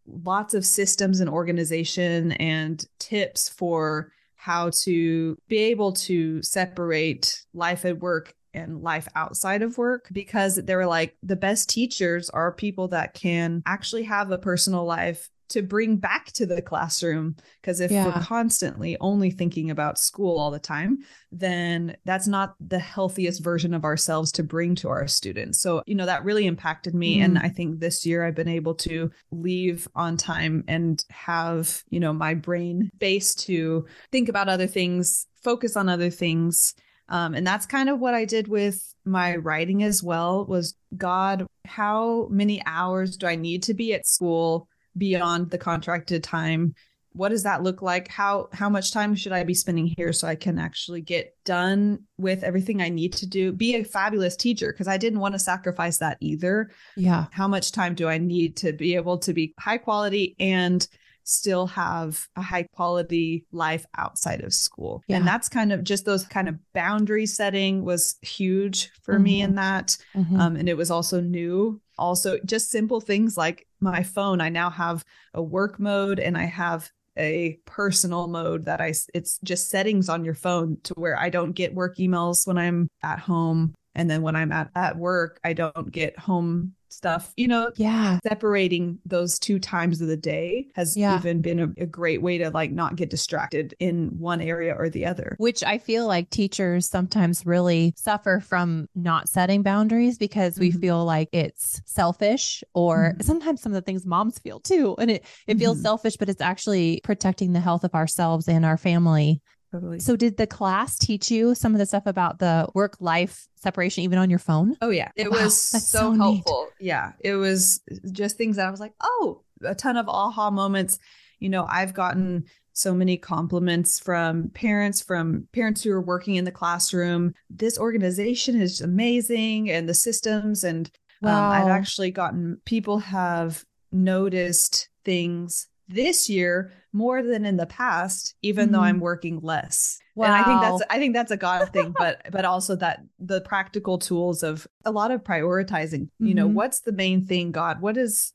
lots 0.06 0.54
of 0.54 0.66
systems 0.66 1.20
and 1.20 1.30
organization 1.30 2.32
and 2.32 2.84
tips 2.98 3.48
for 3.48 4.12
how 4.34 4.70
to 4.82 5.36
be 5.48 5.58
able 5.58 5.92
to 5.92 6.42
separate 6.42 7.44
life 7.54 7.84
at 7.84 8.00
work 8.00 8.34
and 8.54 8.82
life 8.82 9.08
outside 9.14 9.62
of 9.62 9.78
work 9.78 10.08
because 10.12 10.56
they 10.56 10.76
were 10.76 10.86
like 10.86 11.16
the 11.22 11.36
best 11.36 11.68
teachers 11.68 12.30
are 12.30 12.52
people 12.52 12.88
that 12.88 13.14
can 13.14 13.62
actually 13.66 14.04
have 14.04 14.30
a 14.30 14.38
personal 14.38 14.84
life 14.84 15.28
to 15.52 15.62
bring 15.62 15.96
back 15.96 16.32
to 16.32 16.46
the 16.46 16.62
classroom 16.62 17.36
because 17.60 17.80
if 17.80 17.90
yeah. 17.90 18.06
we're 18.06 18.22
constantly 18.22 18.96
only 19.00 19.30
thinking 19.30 19.70
about 19.70 19.98
school 19.98 20.38
all 20.38 20.50
the 20.50 20.58
time 20.58 20.98
then 21.30 21.94
that's 22.06 22.26
not 22.26 22.54
the 22.58 22.78
healthiest 22.78 23.44
version 23.44 23.74
of 23.74 23.84
ourselves 23.84 24.32
to 24.32 24.42
bring 24.42 24.74
to 24.74 24.88
our 24.88 25.06
students 25.06 25.60
so 25.60 25.82
you 25.86 25.94
know 25.94 26.06
that 26.06 26.24
really 26.24 26.46
impacted 26.46 26.94
me 26.94 27.18
mm. 27.18 27.24
and 27.24 27.38
i 27.38 27.50
think 27.50 27.78
this 27.78 28.06
year 28.06 28.24
i've 28.24 28.34
been 28.34 28.48
able 28.48 28.74
to 28.74 29.10
leave 29.30 29.86
on 29.94 30.16
time 30.16 30.64
and 30.68 31.04
have 31.10 31.82
you 31.90 32.00
know 32.00 32.14
my 32.14 32.32
brain 32.32 32.90
base 32.98 33.34
to 33.34 33.84
think 34.10 34.30
about 34.30 34.48
other 34.48 34.66
things 34.66 35.26
focus 35.42 35.76
on 35.76 35.86
other 35.86 36.08
things 36.10 36.74
um, 37.12 37.34
and 37.34 37.46
that's 37.46 37.66
kind 37.66 37.90
of 37.90 38.00
what 38.00 38.14
I 38.14 38.24
did 38.24 38.48
with 38.48 38.82
my 39.04 39.36
writing 39.36 39.82
as 39.82 40.02
well 40.02 40.46
was 40.46 40.74
God, 40.96 41.46
how 41.66 42.26
many 42.30 42.62
hours 42.64 43.18
do 43.18 43.26
I 43.26 43.36
need 43.36 43.62
to 43.64 43.74
be 43.74 43.92
at 43.92 44.06
school 44.06 44.66
beyond 44.96 45.50
the 45.50 45.58
contracted 45.58 46.24
time? 46.24 46.74
What 47.12 47.28
does 47.28 47.42
that 47.42 47.62
look 47.62 47.82
like? 47.82 48.08
How 48.08 48.48
how 48.54 48.70
much 48.70 48.92
time 48.92 49.14
should 49.14 49.32
I 49.32 49.44
be 49.44 49.52
spending 49.52 49.92
here 49.94 50.14
so 50.14 50.26
I 50.26 50.36
can 50.36 50.58
actually 50.58 51.02
get 51.02 51.36
done 51.44 52.04
with 52.16 52.42
everything 52.42 52.80
I 52.80 52.88
need 52.88 53.12
to 53.14 53.26
do? 53.26 53.52
Be 53.52 53.76
a 53.76 53.84
fabulous 53.84 54.34
teacher 54.34 54.72
because 54.72 54.88
I 54.88 54.96
didn't 54.96 55.20
want 55.20 55.34
to 55.34 55.38
sacrifice 55.38 55.98
that 55.98 56.16
either. 56.20 56.70
Yeah. 56.96 57.26
How 57.30 57.46
much 57.46 57.72
time 57.72 57.94
do 57.94 58.08
I 58.08 58.16
need 58.16 58.56
to 58.58 58.72
be 58.72 58.94
able 58.94 59.18
to 59.18 59.34
be 59.34 59.52
high 59.60 59.76
quality 59.76 60.34
and 60.40 60.88
still 61.24 61.66
have 61.66 62.26
a 62.36 62.42
high 62.42 62.66
quality 62.74 63.46
life 63.52 63.86
outside 63.96 64.42
of 64.42 64.52
school. 64.52 65.02
Yeah. 65.06 65.16
And 65.16 65.26
that's 65.26 65.48
kind 65.48 65.72
of 65.72 65.84
just 65.84 66.04
those 66.04 66.24
kind 66.24 66.48
of 66.48 66.56
boundary 66.72 67.26
setting 67.26 67.84
was 67.84 68.16
huge 68.22 68.90
for 69.02 69.14
mm-hmm. 69.14 69.22
me 69.22 69.42
in 69.42 69.54
that. 69.56 69.96
Mm-hmm. 70.14 70.40
Um, 70.40 70.56
and 70.56 70.68
it 70.68 70.76
was 70.76 70.90
also 70.90 71.20
new. 71.20 71.80
Also, 71.98 72.38
just 72.44 72.70
simple 72.70 73.00
things 73.00 73.36
like 73.36 73.66
my 73.80 74.02
phone. 74.02 74.40
I 74.40 74.48
now 74.48 74.70
have 74.70 75.04
a 75.34 75.42
work 75.42 75.78
mode 75.78 76.18
and 76.18 76.36
I 76.36 76.44
have 76.44 76.90
a 77.18 77.58
personal 77.66 78.26
mode 78.26 78.64
that 78.64 78.80
I 78.80 78.94
it's 79.12 79.38
just 79.44 79.68
settings 79.68 80.08
on 80.08 80.24
your 80.24 80.34
phone 80.34 80.78
to 80.84 80.94
where 80.94 81.18
I 81.18 81.28
don't 81.28 81.52
get 81.52 81.74
work 81.74 81.98
emails 81.98 82.46
when 82.46 82.56
I'm 82.56 82.88
at 83.02 83.18
home 83.18 83.74
And 83.94 84.10
then 84.10 84.22
when 84.22 84.36
I'm 84.36 84.52
at, 84.52 84.70
at 84.74 84.96
work, 84.96 85.38
I 85.44 85.52
don't 85.52 85.90
get 85.90 86.18
home 86.18 86.74
stuff. 86.92 87.32
You 87.36 87.48
know, 87.48 87.70
Yeah. 87.76 88.18
separating 88.26 88.98
those 89.06 89.38
two 89.38 89.58
times 89.58 90.00
of 90.00 90.08
the 90.08 90.16
day 90.16 90.66
has 90.74 90.96
Yeah. 90.96 91.18
even 91.18 91.40
been 91.40 91.58
a, 91.60 91.68
a 91.82 91.86
great 91.86 92.22
way 92.22 92.38
to 92.38 92.50
like 92.50 92.70
not 92.72 92.96
get 92.96 93.10
distracted 93.10 93.74
in 93.78 94.08
one 94.18 94.40
area 94.40 94.74
or 94.76 94.88
the 94.88 95.06
other. 95.06 95.34
Which 95.38 95.62
I 95.64 95.78
feel 95.78 96.06
like 96.06 96.30
teachers 96.30 96.88
sometimes 96.88 97.46
really 97.46 97.94
suffer 97.96 98.40
from 98.40 98.88
not 98.94 99.28
setting 99.28 99.62
boundaries 99.62 100.18
because 100.18 100.58
we 100.58 100.70
Mhm. 100.72 100.80
feel 100.80 101.04
like 101.04 101.28
it's 101.32 101.80
selfish, 101.86 102.62
or 102.74 103.14
Mhm. 103.16 103.24
sometimes 103.24 103.62
some 103.62 103.72
of 103.72 103.74
the 103.74 103.82
things 103.82 104.06
moms 104.06 104.38
feel 104.38 104.60
too. 104.60 104.94
And 104.98 105.10
it, 105.10 105.24
it 105.46 105.58
feels 105.58 105.78
Mhm. 105.78 105.82
selfish, 105.82 106.16
but 106.16 106.28
it's 106.28 106.40
actually 106.40 107.00
protecting 107.04 107.52
the 107.52 107.60
health 107.60 107.84
of 107.84 107.94
ourselves 107.94 108.48
and 108.48 108.64
our 108.64 108.76
family. 108.76 109.40
Totally. 109.72 110.00
So, 110.00 110.16
did 110.16 110.36
the 110.36 110.46
class 110.46 110.98
teach 110.98 111.30
you 111.30 111.54
some 111.54 111.72
of 111.72 111.78
the 111.78 111.86
stuff 111.86 112.04
about 112.04 112.38
the 112.38 112.68
work 112.74 112.96
life 113.00 113.48
separation, 113.56 114.04
even 114.04 114.18
on 114.18 114.28
your 114.28 114.38
phone? 114.38 114.76
Oh 114.82 114.90
yeah, 114.90 115.10
it 115.16 115.30
Wow, 115.30 115.44
was 115.44 115.58
so, 115.58 115.78
so 115.78 116.12
helpful. 116.12 116.68
Yeah, 116.78 117.12
it 117.20 117.34
was 117.36 117.80
just 118.12 118.36
things 118.36 118.56
that 118.56 118.66
I 118.66 118.70
was 118.70 118.80
like, 118.80 118.92
oh, 119.00 119.42
a 119.64 119.74
ton 119.74 119.96
of 119.96 120.08
aha 120.08 120.50
moments. 120.50 120.98
You 121.38 121.48
know, 121.48 121.66
I've 121.68 121.94
gotten 121.94 122.44
so 122.74 122.94
many 122.94 123.16
compliments 123.16 123.98
from 123.98 124.50
parents, 124.50 125.02
from 125.02 125.48
parents 125.52 125.82
who 125.82 125.92
are 125.92 126.02
working 126.02 126.34
in 126.34 126.44
the 126.44 126.52
classroom. 126.52 127.32
This 127.48 127.78
organization 127.78 128.60
is 128.60 128.82
amazing, 128.82 129.70
and 129.70 129.88
the 129.88 129.94
systems. 129.94 130.64
And 130.64 130.90
um, 131.24 131.50
I've 131.50 131.68
actually 131.68 132.10
gotten 132.10 132.60
people 132.66 132.98
have 132.98 133.64
noticed 133.90 134.90
things 135.04 135.68
this 135.88 136.28
year 136.30 136.72
more 136.92 137.22
than 137.22 137.44
in 137.44 137.56
the 137.56 137.66
past, 137.66 138.34
even 138.42 138.72
though 138.72 138.78
Mhm. 138.80 138.82
I'm 138.84 139.00
working 139.00 139.40
less. 139.40 139.98
And 140.16 140.32
I 140.34 140.44
think 140.44 140.60
that's 140.60 140.82
I 140.90 140.98
think 140.98 141.14
that's 141.14 141.30
a 141.30 141.36
God 141.36 141.70
thing, 141.72 141.94
but 141.98 142.20
but 142.30 142.44
also 142.44 142.76
that 142.76 143.00
the 143.18 143.40
practical 143.40 143.98
tools 143.98 144.42
of 144.42 144.66
a 144.84 144.90
lot 144.92 145.10
of 145.10 145.24
prioritizing. 145.24 146.08
You 146.18 146.34
know, 146.34 146.48
Mhm. 146.48 146.54
what's 146.54 146.80
the 146.80 146.92
main 146.92 147.26
thing, 147.26 147.50
God? 147.52 147.80
What 147.80 147.96
is 147.96 148.32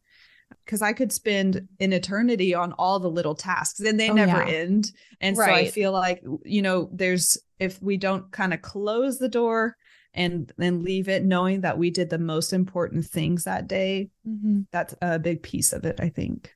because 0.66 0.82
I 0.82 0.94
could 0.94 1.12
spend 1.12 1.68
an 1.80 1.94
eternity 1.94 2.54
on 2.54 2.74
all 2.74 3.00
the 3.00 3.10
little 3.10 3.36
tasks 3.36 3.80
and 3.82 4.00
they 4.00 4.10
Oh, 4.10 4.14
never 4.14 4.42
yeah. 4.42 4.50
end. 4.50 4.92
And 5.22 5.36
so 5.36 5.44
I 5.44 5.70
feel 5.70 5.92
like, 5.92 6.24
you 6.46 6.62
know, 6.62 6.90
there's 6.94 7.38
if 7.60 7.82
we 7.82 7.98
don't 7.98 8.32
kind 8.32 8.54
of 8.54 8.62
close 8.62 9.18
the 9.20 9.30
door 9.30 9.76
and 10.14 10.52
then 10.58 10.84
leave 10.84 11.10
it 11.10 11.24
knowing 11.26 11.62
that 11.62 11.78
we 11.78 11.90
did 11.92 12.10
the 12.10 12.18
most 12.18 12.54
important 12.54 13.06
things 13.06 13.44
that 13.44 13.68
day, 13.68 14.10
Mhm. 14.28 14.66
that's 14.72 14.96
a 15.02 15.20
big 15.20 15.44
piece 15.44 15.74
of 15.74 15.86
it, 15.86 16.00
I 16.00 16.10
think. 16.10 16.54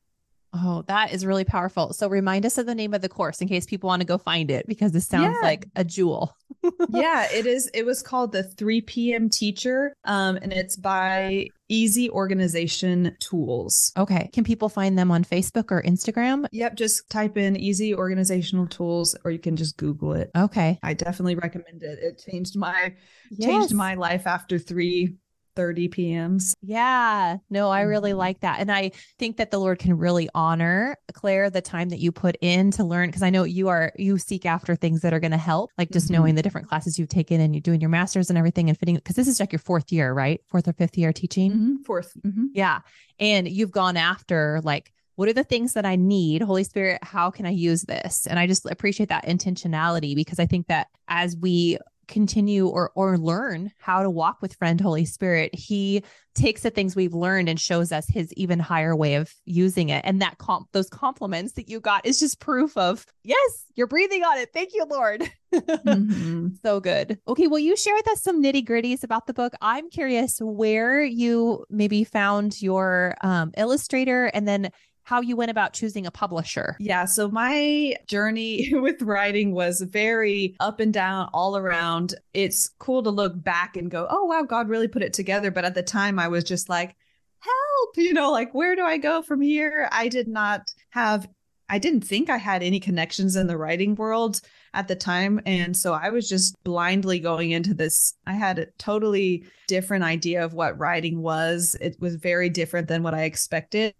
Oh, 0.53 0.83
that 0.87 1.13
is 1.13 1.25
really 1.25 1.45
powerful. 1.45 1.93
So, 1.93 2.07
remind 2.09 2.45
us 2.45 2.57
of 2.57 2.65
the 2.65 2.75
name 2.75 2.93
of 2.93 3.01
the 3.01 3.07
course 3.09 3.39
in 3.41 3.47
case 3.47 3.65
people 3.65 3.87
want 3.87 4.01
to 4.01 4.05
go 4.05 4.17
find 4.17 4.51
it 4.51 4.67
because 4.67 4.91
this 4.91 5.07
sounds 5.07 5.35
Yeah. 5.41 5.47
like 5.47 5.65
a 5.75 5.83
jewel. 5.83 6.35
yeah, 6.89 7.27
it 7.31 7.45
is. 7.45 7.69
It 7.73 7.85
was 7.85 8.01
called 8.03 8.33
the 8.33 8.43
3 8.43 8.81
p.m. 8.81 9.29
teacher. 9.29 9.93
Um, 10.03 10.37
and 10.41 10.51
it's 10.51 10.75
by 10.75 11.47
Easy 11.69 12.09
Organization 12.09 13.15
Tools. 13.19 13.93
Okay. 13.97 14.29
Can 14.33 14.43
people 14.43 14.67
find 14.67 14.97
them 14.99 15.09
on 15.09 15.23
Facebook 15.23 15.71
or 15.71 15.81
Instagram? 15.83 16.45
Yep, 16.51 16.75
just 16.75 17.09
type 17.09 17.37
in 17.37 17.55
easy 17.55 17.95
organizational 17.95 18.67
tools 18.67 19.15
or 19.23 19.31
you 19.31 19.39
can 19.39 19.55
just 19.55 19.77
Google 19.77 20.13
it. 20.13 20.31
Okay. 20.35 20.77
I 20.83 20.93
definitely 20.93 21.35
recommend 21.35 21.81
it. 21.83 21.99
It 22.01 22.21
changed 22.29 22.57
my 22.57 22.93
Yes. 23.31 23.47
changed 23.49 23.73
my 23.73 23.93
life 23.95 24.27
after 24.27 24.59
3 24.59 25.15
30 25.55 25.87
p.m.s. 25.89 26.53
Yeah. 26.61 27.37
No, 27.49 27.69
I 27.69 27.81
really 27.81 28.11
Mhm. 28.11 28.17
like 28.17 28.39
that. 28.41 28.59
And 28.59 28.71
I 28.71 28.91
think 29.19 29.37
that 29.37 29.51
the 29.51 29.59
Lord 29.59 29.79
can 29.79 29.97
really 29.97 30.29
honor 30.33 30.95
Claire 31.13 31.49
the 31.49 31.61
time 31.61 31.89
that 31.89 31.99
you 31.99 32.11
put 32.11 32.37
in 32.41 32.71
to 32.71 32.83
learn 32.83 33.09
because 33.09 33.23
I 33.23 33.29
know 33.29 33.43
you 33.43 33.67
are 33.67 33.91
you 33.97 34.17
seek 34.17 34.45
after 34.45 34.75
things 34.75 35.01
that 35.01 35.13
are 35.13 35.19
going 35.19 35.31
to 35.31 35.37
help, 35.37 35.71
like 35.77 35.91
just 35.91 36.07
Mhm. 36.07 36.11
knowing 36.11 36.35
the 36.35 36.41
different 36.41 36.67
classes 36.67 36.97
you've 36.97 37.09
taken 37.09 37.41
and 37.41 37.53
you're 37.53 37.61
doing 37.61 37.81
your 37.81 37.89
masters 37.89 38.29
and 38.29 38.37
everything 38.37 38.69
and 38.69 38.77
fitting 38.77 38.95
because 38.95 39.15
this 39.15 39.27
is 39.27 39.39
like 39.39 39.51
your 39.51 39.59
fourth 39.59 39.91
year, 39.91 40.13
right? 40.13 40.41
Fourth 40.47 40.67
or 40.67 40.73
fifth 40.73 40.97
year 40.97 41.11
teaching. 41.13 41.51
Mhm, 41.51 41.85
4th 41.85 42.13
Mhm. 42.25 42.47
Yeah. 42.53 42.79
And 43.19 43.47
you've 43.47 43.71
gone 43.71 43.97
after 43.97 44.61
like, 44.63 44.91
what 45.15 45.27
are 45.29 45.33
the 45.33 45.43
things 45.43 45.73
that 45.73 45.85
I 45.85 45.97
need? 45.97 46.41
Holy 46.41 46.63
Spirit, 46.63 47.03
how 47.03 47.29
can 47.29 47.45
I 47.45 47.51
use 47.51 47.83
this? 47.83 48.25
And 48.25 48.39
I 48.39 48.47
just 48.47 48.65
appreciate 48.65 49.09
that 49.09 49.25
intentionality 49.25 50.15
because 50.15 50.39
I 50.39 50.45
think 50.47 50.67
that 50.67 50.87
as 51.07 51.35
we 51.37 51.77
continue 52.11 52.67
or 52.67 52.91
or 52.93 53.17
learn 53.17 53.71
how 53.79 54.03
to 54.03 54.09
walk 54.09 54.41
with 54.41 54.53
friend 54.53 54.79
Holy 54.79 55.05
Spirit, 55.05 55.55
he 55.55 56.03
takes 56.35 56.61
the 56.61 56.69
things 56.69 56.95
we've 56.95 57.13
learned 57.13 57.49
and 57.49 57.59
shows 57.59 57.91
us 57.91 58.05
his 58.07 58.31
even 58.33 58.59
higher 58.59 58.95
way 58.95 59.15
of 59.15 59.33
using 59.45 59.89
it. 59.89 60.03
And 60.05 60.21
that 60.21 60.37
comp 60.37 60.67
those 60.71 60.89
compliments 60.89 61.53
that 61.53 61.69
you 61.69 61.79
got 61.79 62.05
is 62.05 62.19
just 62.19 62.39
proof 62.39 62.77
of 62.77 63.05
yes, 63.23 63.65
you're 63.75 63.87
breathing 63.87 64.23
on 64.23 64.37
it. 64.37 64.49
Thank 64.53 64.73
you, 64.73 64.85
Lord. 64.89 65.23
Mhm. 65.51 66.55
So 66.61 66.79
good. 66.79 67.19
Okay, 67.27 67.47
will 67.47 67.59
you 67.59 67.75
share 67.75 67.93
with 67.95 68.07
us 68.09 68.21
some 68.21 68.41
nitty 68.41 68.65
gritties 68.65 69.03
about 69.03 69.27
the 69.27 69.33
book? 69.33 69.53
I'm 69.61 69.89
curious 69.89 70.39
where 70.39 71.03
you 71.03 71.65
maybe 71.69 72.05
found 72.05 72.61
your 72.61 73.15
um, 73.21 73.51
illustrator 73.57 74.27
and 74.27 74.47
then 74.47 74.71
how 75.11 75.19
you 75.19 75.35
went 75.35 75.51
about 75.51 75.73
choosing 75.73 76.05
a 76.05 76.11
publisher. 76.11 76.77
Yeah, 76.79 77.03
so 77.03 77.27
my 77.27 77.95
journey 78.07 78.69
with 78.73 79.01
writing 79.01 79.53
was 79.53 79.81
very 79.81 80.55
up 80.61 80.79
and 80.79 80.93
down 80.93 81.29
all 81.33 81.57
around. 81.57 82.15
It's 82.33 82.69
cool 82.79 83.03
to 83.03 83.09
look 83.09 83.33
back 83.35 83.75
and 83.75 83.91
go, 83.91 84.07
oh, 84.09 84.23
wow, 84.23 84.43
God 84.43 84.69
really 84.69 84.87
put 84.87 85.03
it 85.03 85.11
together. 85.11 85.51
But 85.51 85.65
at 85.65 85.75
the 85.75 85.83
time, 85.83 86.17
I 86.17 86.29
was 86.29 86.45
just 86.45 86.69
like, 86.69 86.95
help, 87.39 87.97
you 87.97 88.13
know, 88.13 88.31
like, 88.31 88.53
where 88.53 88.73
do 88.73 88.83
I 88.83 88.97
go 88.97 89.21
from 89.21 89.41
here? 89.41 89.89
I 89.91 90.07
did 90.07 90.29
not 90.29 90.73
have, 90.91 91.27
I 91.67 91.77
didn't 91.77 92.05
think 92.05 92.29
I 92.29 92.37
had 92.37 92.63
any 92.63 92.79
connections 92.79 93.35
in 93.35 93.47
the 93.47 93.57
writing 93.57 93.95
world 93.95 94.39
at 94.73 94.87
the 94.87 94.95
time. 94.95 95.41
And 95.45 95.75
so 95.75 95.93
I 95.93 96.09
was 96.09 96.29
just 96.29 96.61
blindly 96.63 97.19
going 97.19 97.51
into 97.51 97.73
this. 97.73 98.13
I 98.25 98.33
had 98.33 98.59
a 98.59 98.67
totally 98.77 99.45
different 99.67 100.03
idea 100.03 100.43
of 100.43 100.53
what 100.53 100.77
writing 100.79 101.21
was. 101.21 101.75
It 101.81 101.95
was 101.99 102.15
very 102.15 102.49
different 102.49 102.87
than 102.87 103.03
what 103.03 103.13
I 103.13 103.23
expected 103.23 103.93